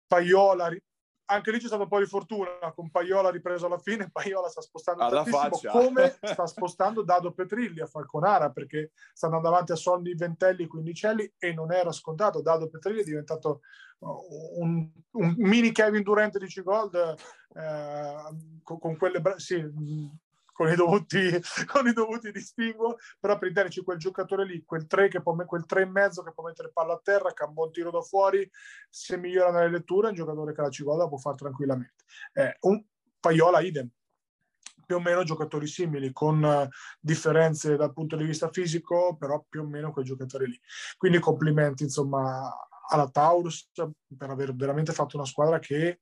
[0.06, 0.70] Paiola,
[1.26, 4.60] anche lì c'è stato un po' di fortuna, con Paiola ripreso alla fine, Paiola sta
[4.60, 5.70] spostando alla faccia.
[5.70, 11.32] come sta spostando Dado Petrilli a Falconara, perché sta andando avanti a Sonny Ventelli, Quindicelli,
[11.38, 13.60] e non era scontato, Dado Petrilli è diventato
[13.98, 17.14] uh, un, un mini Kevin Durante di C-Gold
[17.54, 18.14] eh,
[18.62, 19.22] con, con, quelle...
[19.36, 19.64] Sì,
[20.54, 21.18] con i dovuti,
[21.66, 25.66] con i dovuti distinguo, però per intenderci quel giocatore lì, quel 3 che può, quel
[25.66, 28.00] 3 e mezzo che può mettere palla a terra, che ha un buon tiro da
[28.00, 28.48] fuori,
[28.88, 32.04] se migliora nelle letture un giocatore che la Cigola può fare tranquillamente.
[32.32, 32.82] Eh, un
[33.18, 33.88] Paiola idem,
[34.86, 36.68] più o meno giocatori simili, con uh,
[37.00, 40.60] differenze dal punto di vista fisico, però più o meno quei giocatori lì.
[40.96, 42.54] Quindi complimenti insomma
[42.86, 46.00] alla Taurus per aver veramente fatto una squadra che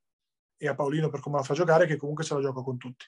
[0.56, 3.06] e a Paolino per come la fa giocare, che comunque se la gioca con tutti.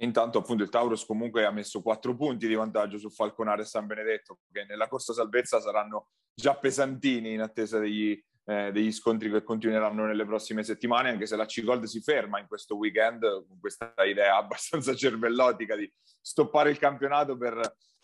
[0.00, 3.86] Intanto appunto il Taurus comunque ha messo quattro punti di vantaggio su Falconare e San
[3.86, 9.42] Benedetto, che nella corsa salvezza saranno già pesantini in attesa degli, eh, degli scontri che
[9.42, 13.94] continueranno nelle prossime settimane, anche se la C-Gold si ferma in questo weekend con questa
[14.06, 15.90] idea abbastanza cervellotica di
[16.20, 17.58] stoppare il campionato per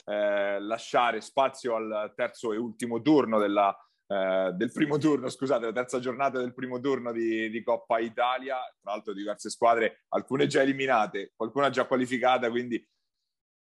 [0.04, 3.76] eh, lasciare spazio al terzo e ultimo turno della,
[4.12, 8.56] eh, del primo turno, scusate, la terza giornata del primo turno di, di, Coppa Italia,
[8.80, 12.86] tra l'altro diverse squadre, alcune già eliminate, qualcuna già qualificata, quindi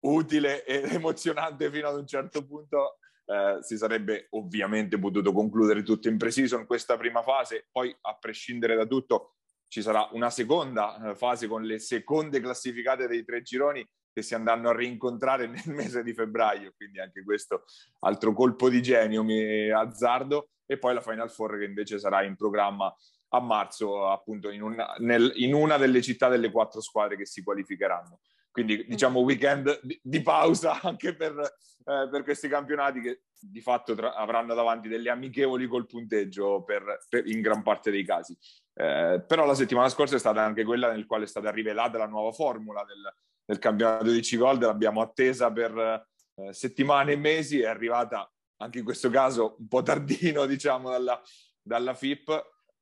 [0.07, 2.99] utile ed emozionante fino ad un certo punto.
[3.27, 8.75] Eh, si sarebbe ovviamente potuto concludere tutto in precision questa prima fase, poi a prescindere
[8.75, 9.35] da tutto
[9.69, 13.87] ci sarà una seconda eh, fase con le seconde classificate dei tre gironi
[14.19, 17.65] che si andranno a rincontrare nel mese di febbraio, quindi anche questo
[18.01, 22.37] altro colpo di genio mi azzardo, e poi la Final Four che invece sarà in
[22.37, 22.93] programma
[23.31, 27.43] a marzo appunto in una, nel, in una delle città delle quattro squadre che si
[27.43, 28.21] qualificheranno.
[28.51, 33.95] quindi diciamo weekend di, di pausa anche per, eh, per, questi campionati che di fatto
[33.95, 38.37] tra, avranno davanti delle amichevoli col punteggio per, per, in gran parte dei casi.
[38.75, 42.07] Eh, però la settimana scorsa è stata anche quella nel quale è stata rivelata la
[42.07, 43.13] nuova formula del,
[43.49, 48.85] del campionato di C-Gold, l'abbiamo attesa per eh, settimane e mesi, è arrivata anche in
[48.85, 51.19] questo caso un po' tardino diciamo dalla,
[51.63, 52.29] dalla FIP.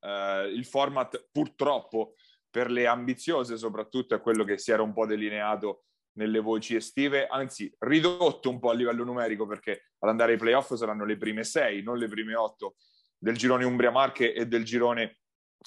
[0.01, 2.15] Eh, il format purtroppo
[2.51, 5.85] per le ambiziose soprattutto è quello che si era un po' delineato
[6.17, 10.75] nelle voci estive, anzi ridotto un po' a livello numerico perché ad andare ai playoff
[10.75, 12.75] saranno le prime sei, non le prime otto
[13.17, 15.19] del girone Umbria Marche e del girone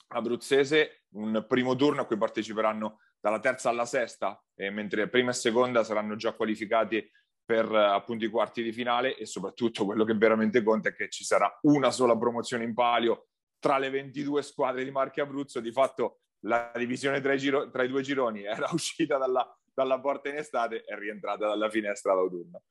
[0.09, 4.41] abruzzese, un primo turno a cui parteciperanno dalla terza alla sesta,
[4.71, 7.09] mentre prima e seconda saranno già qualificati
[7.43, 11.23] per appunto i quarti di finale e soprattutto quello che veramente conta è che ci
[11.23, 16.19] sarà una sola promozione in palio tra le 22 squadre di Marche Abruzzo, di fatto
[16.43, 20.37] la divisione tra i, giro, tra i due gironi era uscita dalla, dalla, porta in
[20.37, 22.61] estate e rientrata dalla finestra d'autunno.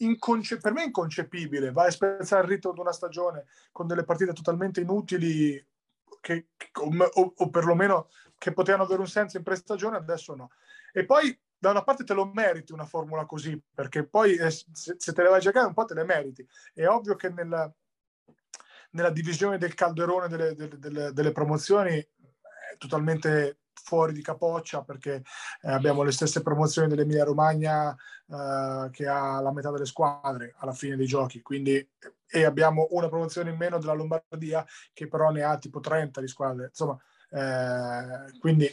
[0.00, 4.04] Inconce- per me è inconcepibile, vai a spezzare il ritmo di una stagione con delle
[4.04, 5.66] partite totalmente inutili
[6.20, 6.48] che,
[6.80, 10.52] o, o perlomeno che potevano avere un senso in prestagione, adesso no.
[10.92, 14.94] E poi da una parte te lo meriti una formula così, perché poi eh, se,
[14.96, 16.46] se, te le vai a giocare un po' te le meriti.
[16.72, 17.70] È ovvio che nella,
[18.90, 22.06] nella divisione del calderone delle, delle, delle, delle promozioni
[22.78, 25.22] totalmente fuori di capoccia perché
[25.62, 30.72] eh, abbiamo le stesse promozioni dell'Emilia Romagna eh, che ha la metà delle squadre alla
[30.72, 31.88] fine dei giochi quindi
[32.26, 36.28] e abbiamo una promozione in meno della Lombardia che però ne ha tipo 30 di
[36.28, 36.98] squadre insomma
[37.30, 38.72] eh, quindi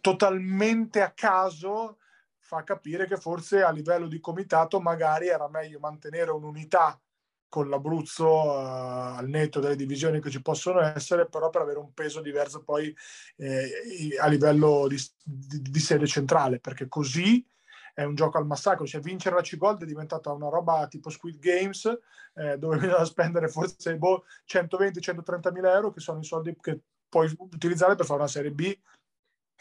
[0.00, 1.98] totalmente a caso
[2.38, 7.00] fa capire che forse a livello di comitato magari era meglio mantenere un'unità
[7.50, 11.92] con l'Abruzzo uh, al netto delle divisioni che ci possono essere, però per avere un
[11.92, 12.96] peso diverso poi
[13.36, 17.44] eh, a livello di, di, di, sede centrale, perché così
[17.92, 21.40] è un gioco al massacro, cioè vincere la C-Gold è diventata una roba tipo Squid
[21.40, 21.86] Games,
[22.34, 26.80] eh, dove bisogna spendere forse boh, 120-130 mila euro, che sono i soldi che
[27.10, 28.74] puoi utilizzare per fare una Serie B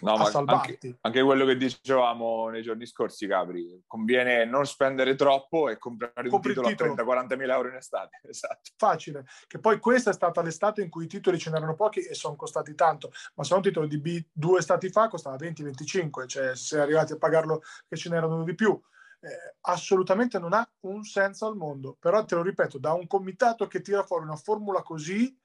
[0.01, 5.67] No, ma anche, anche, quello che dicevamo nei giorni scorsi, Capri, conviene non spendere troppo
[5.67, 7.13] e comprare Compri un titolo, titolo.
[7.13, 8.21] a 30-40 mila euro in estate.
[8.29, 8.71] Esatto.
[8.77, 12.13] Facile, che poi questa è stata l'estate in cui i titoli ce n'erano pochi e
[12.13, 16.55] sono costati tanto, ma se un titolo di B due stati fa costava 20-25, cioè
[16.55, 18.79] se è arrivati a pagarlo che ce n'erano di più.
[19.21, 23.67] Eh, assolutamente non ha un senso al mondo, però te lo ripeto, da un comitato
[23.67, 25.37] che tira fuori una formula così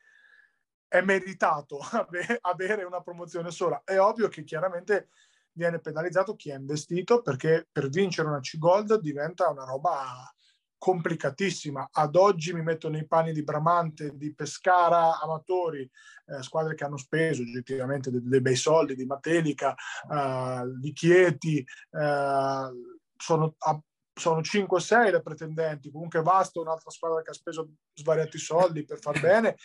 [0.95, 1.80] è meritato
[2.42, 3.82] avere una promozione sola.
[3.84, 5.09] È ovvio che chiaramente
[5.51, 10.32] viene penalizzato chi ha investito perché per vincere una C-Gold diventa una roba
[10.78, 11.88] complicatissima.
[11.90, 15.82] Ad oggi mi metto nei panni di Bramante, di Pescara, Amatori,
[16.26, 21.59] eh, squadre che hanno speso oggettivamente dei, dei bei soldi, di Matelica, eh, di Chieti,
[21.59, 22.70] eh,
[23.16, 23.80] sono, a,
[24.12, 29.18] sono 5-6 le pretendenti, comunque Vasto, un'altra squadra che ha speso svariati soldi per far
[29.20, 29.57] bene,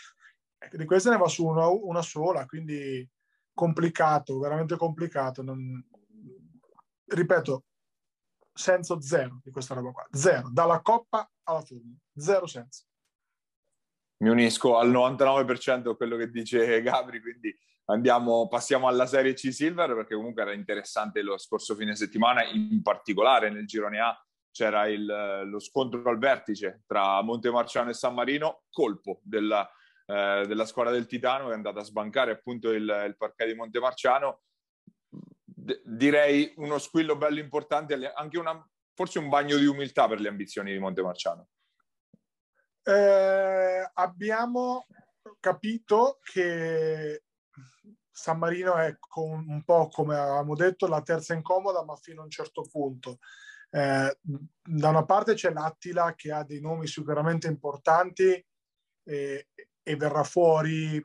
[0.71, 3.07] di queste ne va su una, una sola, quindi
[3.53, 5.41] complicato, veramente complicato.
[5.41, 5.83] Non...
[7.05, 7.65] Ripeto,
[8.53, 12.85] senso zero di questa roba qua, zero, dalla coppa alla formula, zero senso.
[14.21, 19.51] Mi unisco al 99% a quello che dice Gabri, quindi andiamo, passiamo alla Serie C
[19.53, 24.87] Silver perché comunque era interessante lo scorso fine settimana, in particolare nel girone A c'era
[24.87, 25.05] il,
[25.45, 29.69] lo scontro al vertice tra Montemarciano e San Marino, colpo della
[30.09, 33.53] eh, della squadra del Titano che è andata a sbancare appunto il, il parquet di
[33.53, 34.41] Montemarciano.
[35.07, 40.29] D- direi uno squillo bello importante, anche una, forse un bagno di umiltà per le
[40.29, 41.47] ambizioni di Montemarciano.
[42.81, 44.87] Eh, abbiamo
[45.39, 47.25] capito che
[48.09, 52.23] San Marino è con, un po' come avevamo detto la terza incomoda, ma fino a
[52.23, 53.19] un certo punto.
[53.69, 58.43] Eh, da una parte c'è l'Attila che ha dei nomi sicuramente importanti
[59.03, 59.47] e,
[59.89, 61.03] e verrà fuori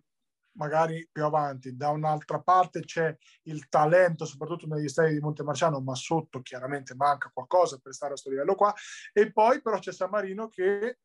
[0.57, 1.75] magari più avanti.
[1.75, 7.31] Da un'altra parte c'è il talento, soprattutto negli stadi di Montemarciano, ma sotto chiaramente manca
[7.33, 8.75] qualcosa per stare a questo livello qua.
[9.15, 10.99] E poi però c'è San Marino che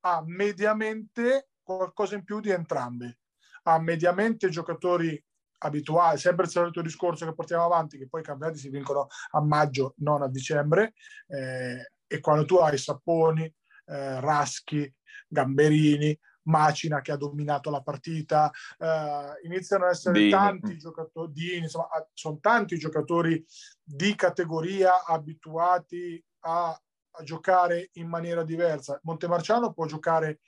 [0.00, 3.20] ha mediamente qualcosa in più di entrambe.
[3.62, 5.20] Ha mediamente giocatori
[5.60, 9.40] abituali, sempre il solito discorso che portiamo avanti, che poi i campionati si vincono a
[9.40, 10.92] maggio, non a dicembre,
[11.28, 13.42] eh, e quando tu hai Sapponi,
[13.86, 14.94] eh, Raschi,
[15.26, 16.16] Gamberini,
[16.46, 20.30] Macina che ha dominato la partita, uh, iniziano ad essere Dini.
[20.30, 23.44] tanti giocatori, Dini, insomma, sono tanti giocatori
[23.82, 28.98] di categoria abituati a, a giocare in maniera diversa.
[29.02, 30.40] Montemarciano può giocare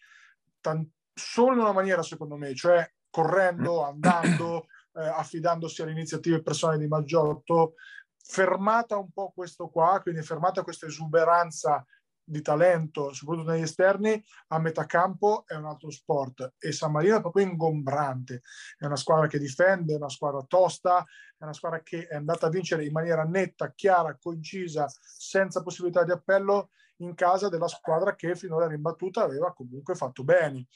[0.61, 6.78] tan- solo in una maniera, secondo me, cioè correndo, andando, eh, affidandosi alle iniziative personali
[6.78, 7.74] di Maggiotto,
[8.16, 11.84] fermata un po' questo qua, quindi fermata questa esuberanza
[12.28, 17.16] di talento, soprattutto negli esterni, a metà campo è un altro sport e San Marino
[17.16, 18.42] è proprio ingombrante.
[18.76, 21.04] È una squadra che difende, è una squadra tosta,
[21.36, 26.04] è una squadra che è andata a vincere in maniera netta, chiara, concisa, senza possibilità
[26.04, 30.66] di appello in casa della squadra che finora rimbattuta aveva comunque fatto bene,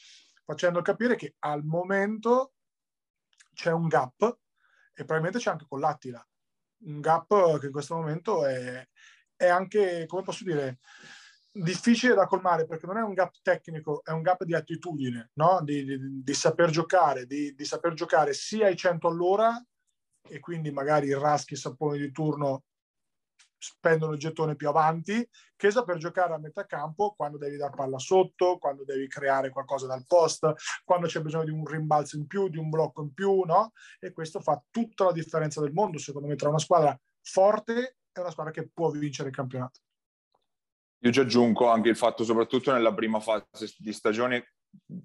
[0.45, 2.55] facendo capire che al momento
[3.53, 6.27] c'è un gap e probabilmente c'è anche con l'Attila.
[6.85, 8.87] Un gap che in questo momento è,
[9.37, 10.79] è anche, come posso dire,
[11.53, 15.61] difficile da colmare perché non è un gap tecnico, è un gap di attitudine, no?
[15.63, 19.63] di, di, di, saper giocare, di, di, saper giocare sia ai 100 all'ora
[20.29, 22.65] e quindi magari il raschi saponi di turno
[23.63, 27.99] spendono il gettone più avanti, che saper giocare a metà campo quando devi dar palla
[27.99, 30.53] sotto, quando devi creare qualcosa dal post,
[30.85, 33.73] quando c'è bisogno di un rimbalzo in più, di un blocco in più, no?
[34.01, 38.21] E questo fa tutta la differenza del mondo, secondo me, tra una squadra forte e
[38.21, 39.81] una squadra che può vincere il campionato.
[41.05, 44.55] Io ci aggiungo anche il fatto, soprattutto nella prima fase di stagione,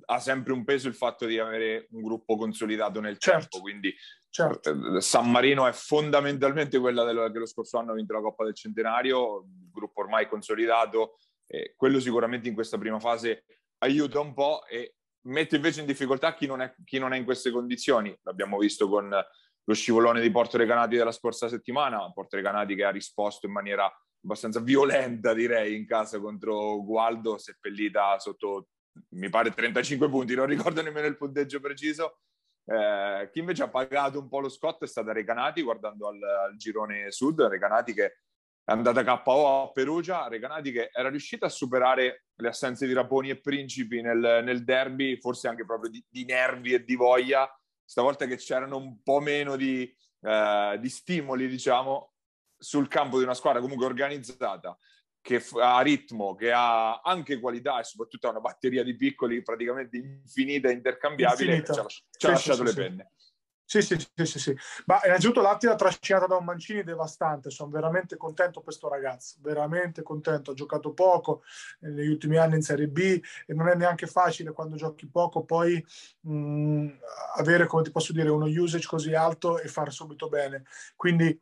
[0.06, 3.40] ha sempre un peso il fatto di avere un gruppo consolidato nel certo.
[3.40, 3.94] tempo, quindi
[4.30, 4.98] certo.
[4.98, 8.44] Eh, San Marino è fondamentalmente quella dello, che lo scorso anno ha vinto la Coppa
[8.44, 11.18] del Centenario, un gruppo ormai consolidato,
[11.48, 13.46] eh, quello sicuramente in questa prima fase
[13.80, 14.96] aiuta un po' e
[15.28, 18.16] mette invece in difficoltà chi non è, chi non è in queste condizioni.
[18.22, 22.92] L'abbiamo visto con lo scivolone di Porto Recanati della scorsa settimana, Porto Recanati che ha
[22.92, 23.92] risposto in maniera
[24.28, 28.68] abbastanza violenta, direi, in casa contro Gualdo, seppellita sotto,
[29.12, 32.20] mi pare, 35 punti, non ricordo nemmeno il punteggio preciso.
[32.66, 36.58] Eh, chi invece ha pagato un po' lo scotto è stata Recanati, guardando al, al
[36.58, 42.26] girone sud, Recanati che è andata KO a Perugia, Recanati che era riuscita a superare
[42.36, 46.74] le assenze di Raponi e Principi nel, nel derby, forse anche proprio di, di, nervi
[46.74, 47.50] e di voglia,
[47.86, 52.17] stavolta che c'erano un po' meno di, eh, di stimoli, diciamo,
[52.58, 54.78] sul campo di una squadra comunque organizzata,
[55.22, 59.98] che ha ritmo, che ha anche qualità e soprattutto ha una batteria di piccoli praticamente
[59.98, 61.74] infinita e intercambiabile, infinita.
[61.74, 63.12] ci ha, ci sì, ha lasciato sì, le penne.
[63.70, 64.58] Sì, sì, sì, sì, sì.
[64.86, 70.04] Ma innanzitutto l'Attila trascinata da un Mancini devastante, sono veramente contento per questo ragazzo, veramente
[70.04, 71.44] contento, ha giocato poco
[71.80, 75.86] negli ultimi anni in Serie B e non è neanche facile quando giochi poco poi
[76.22, 76.88] mh,
[77.36, 80.64] avere, come ti posso dire, uno usage così alto e far subito bene.
[80.96, 81.38] Quindi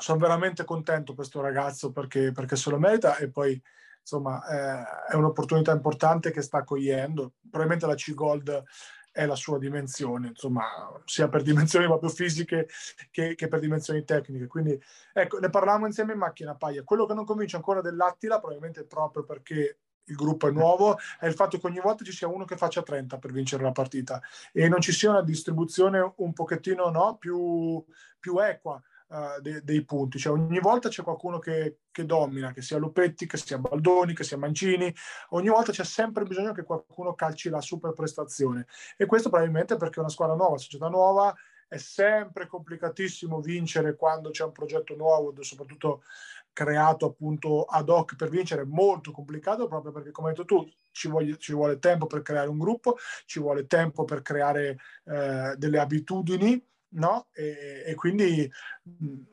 [0.00, 3.60] sono veramente contento per questo ragazzo perché, perché se lo merita e poi
[4.00, 7.34] insomma eh, è un'opportunità importante che sta cogliendo.
[7.40, 8.64] Probabilmente la C-Gold
[9.12, 10.64] è la sua dimensione, insomma,
[11.04, 12.68] sia per dimensioni proprio fisiche
[13.10, 14.46] che, che, per dimensioni tecniche.
[14.46, 14.80] Quindi,
[15.12, 16.84] ecco, ne parlavamo insieme in macchina Paglia.
[16.84, 21.34] Quello che non convince ancora dell'Attila, probabilmente proprio perché il gruppo è nuovo, è il
[21.34, 24.20] fatto che ogni volta ci sia uno che faccia 30 per vincere la partita
[24.52, 27.84] e non ci sia una distribuzione un pochettino no, più,
[28.18, 28.80] più equa
[29.10, 30.18] uh, de- dei punti.
[30.18, 34.24] Cioè, ogni volta c'è qualcuno che, che, domina, che sia Lupetti, che sia Baldoni, che
[34.24, 34.92] sia Mancini.
[35.30, 38.66] Ogni volta c'è sempre bisogno che qualcuno calci la super prestazione.
[38.96, 41.34] E questo probabilmente perché è una squadra nuova, società nuova,
[41.68, 46.02] è sempre complicatissimo vincere quando c'è un progetto nuovo, soprattutto
[46.52, 50.68] creato appunto ad hoc per vincere, è molto complicato proprio perché come hai detto tu
[50.90, 55.54] ci vuole, ci vuole tempo per creare un gruppo, ci vuole tempo per creare eh,
[55.56, 56.60] delle abitudini
[56.90, 57.28] no?
[57.32, 58.50] E, e quindi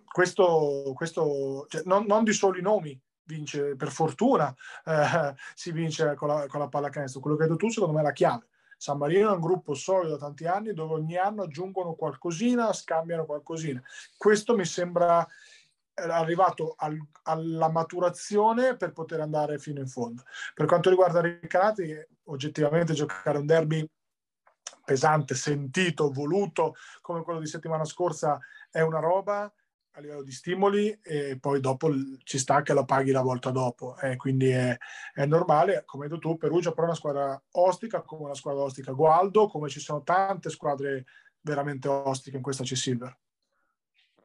[0.05, 4.53] questo, questo cioè, non, non, di solo i nomi vince, per fortuna
[4.85, 7.21] eh, si vince con la, con la pallacanestro.
[7.21, 8.47] Quello che hai detto tu secondo me è la chiave.
[8.77, 13.25] San Marino è un gruppo solido da tanti anni dove ogni anno aggiungono qualcosina, scambiano
[13.25, 13.81] qualcosina.
[14.15, 15.27] Questo mi sembra
[15.95, 20.23] arrivato al, alla maturazione per poter andare fino in fondo.
[20.53, 21.91] Per quanto riguarda Riccarati,
[22.25, 23.87] oggettivamente giocare un derby
[24.87, 28.39] pesante, sentito, voluto, come quello di settimana scorsa,
[28.71, 29.53] è una roba
[29.91, 31.91] a livello di stimoli e poi dopo
[32.23, 33.97] ci sta che la paghi la volta dopo.
[33.97, 34.77] Eh, quindi è,
[35.13, 38.63] è, normale, come hai detto tu, Perugia però è una squadra ostica, come una squadra
[38.63, 41.03] ostica Gualdo, come ci sono tante squadre
[41.41, 43.17] veramente ostiche in questa C-Silver.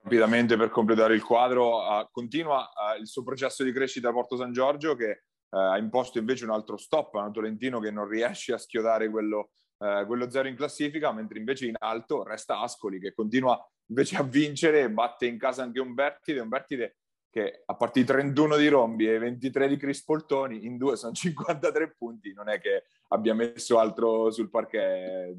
[0.02, 4.36] Rapidamente per completare il quadro, uh, continua uh, il suo processo di crescita a Porto
[4.36, 8.06] San Giorgio che uh, ha imposto invece un altro stop a un Tolentino che non
[8.06, 9.50] riesce a schiodare quello
[9.82, 14.22] eh, quello zero in classifica, mentre invece in alto resta Ascoli che continua invece a
[14.22, 16.96] vincere, batte in casa anche Umbertide, Umbertide
[17.32, 22.32] che a partire 31 di Rombi e 23 di Crispoltoni, in due sono 53 punti,
[22.34, 25.34] non è che abbia messo altro sul parquet.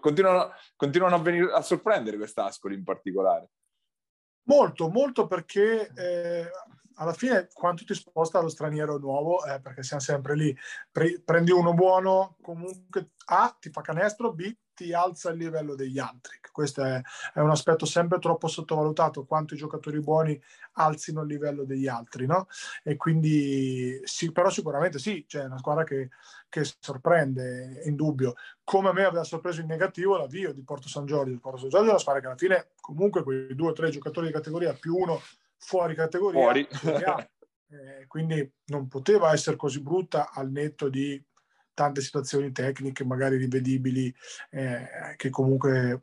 [0.00, 3.50] Continuano, continuano a, venire, a sorprendere quest'Ascoli in particolare.
[4.48, 6.50] Molto, molto perché eh,
[6.98, 10.56] alla fine quando ti sposta allo straniero nuovo, eh, perché siamo sempre lì,
[10.90, 15.98] pre- prendi uno buono, comunque A ti fa canestro, B ti alza il livello degli
[15.98, 16.38] altri.
[16.52, 17.00] Questo è,
[17.34, 20.40] è, un aspetto sempre troppo sottovalutato, quanto i giocatori buoni
[20.74, 22.46] alzino il livello degli altri, no?
[22.84, 26.10] E quindi, sì, però sicuramente sì, c'è una squadra che,
[26.48, 28.34] che sorprende, in dubbio.
[28.62, 31.32] Come a me aveva sorpreso in negativo l'avvio di Porto San Giorgio.
[31.32, 33.90] Il Porto San Giorgio è una squadra che alla fine, comunque, quei due o tre
[33.90, 35.20] giocatori di categoria più uno
[35.58, 36.68] fuori categoria, fuori.
[37.70, 41.22] eh, quindi non poteva essere così brutta al netto di
[41.74, 44.12] tante situazioni tecniche magari rivedibili
[44.50, 46.02] eh, che comunque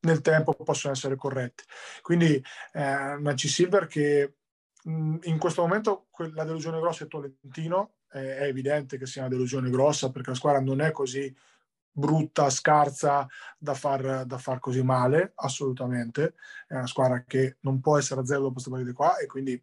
[0.00, 1.64] nel tempo possono essere corrette.
[2.02, 2.42] Quindi
[2.72, 4.34] eh, una C-Silver che
[4.82, 9.30] mh, in questo momento la delusione grossa è Tolentino, eh, è evidente che sia una
[9.30, 11.34] delusione grossa perché la squadra non è così
[11.96, 13.26] brutta, scarsa
[13.56, 16.34] da far, da far così male, assolutamente.
[16.66, 19.62] È una squadra che non può essere a zero dopo questa partita qua e quindi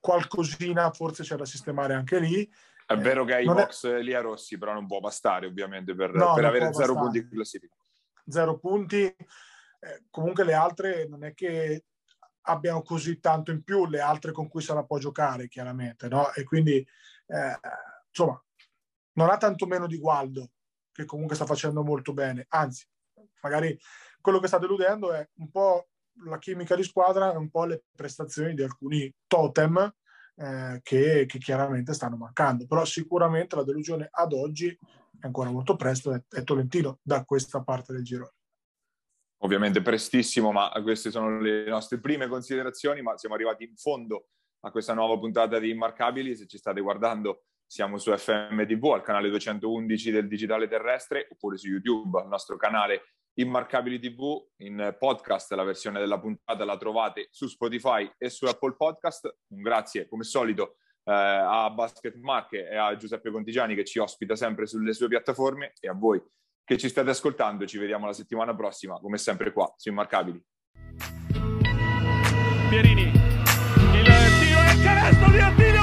[0.00, 2.48] qualcosina forse c'è da sistemare anche lì
[2.88, 4.00] è eh, vero che hai i box è...
[4.00, 6.98] Lia Rossi, però non può bastare ovviamente per, no, per avere zero bastare.
[7.00, 7.76] punti in classifica.
[8.26, 9.04] Zero punti.
[9.04, 11.84] Eh, comunque le altre non è che
[12.42, 16.32] abbiano così tanto in più le altre con cui sarà può giocare, chiaramente, no?
[16.32, 17.60] E quindi, eh,
[18.08, 18.42] insomma,
[19.12, 20.52] non ha tanto meno di Gualdo,
[20.98, 22.46] che comunque sta facendo molto bene.
[22.48, 22.84] Anzi,
[23.40, 23.78] magari
[24.20, 25.90] quello che sta deludendo è un po'
[26.24, 29.78] la chimica di squadra e un po' le prestazioni di alcuni totem
[30.34, 32.66] eh, che, che, chiaramente stanno mancando.
[32.66, 34.76] Però sicuramente la delusione ad oggi
[35.20, 38.32] è ancora molto presto, è, è Tolentino da questa parte del girone.
[39.42, 44.30] Ovviamente prestissimo, ma queste sono le nostre prime considerazioni, ma siamo arrivati in fondo
[44.62, 46.34] a questa nuova puntata di Immarcabili.
[46.34, 51.68] Se ci state guardando, siamo su FMTV, al canale 211 del Digitale Terrestre, oppure su
[51.68, 55.52] YouTube, al nostro canale Immarcabili TV in podcast.
[55.52, 59.36] La versione della puntata la trovate su Spotify e su Apple Podcast.
[59.48, 64.34] Un grazie, come solito, eh, a Basket Marche e a Giuseppe Contigiani che ci ospita
[64.34, 66.20] sempre sulle sue piattaforme e a voi
[66.64, 67.66] che ci state ascoltando.
[67.66, 70.42] Ci vediamo la settimana prossima, come sempre qua su Immarcabili.
[72.70, 74.04] Pierini, il
[74.40, 75.77] tiro il canestro di Attila!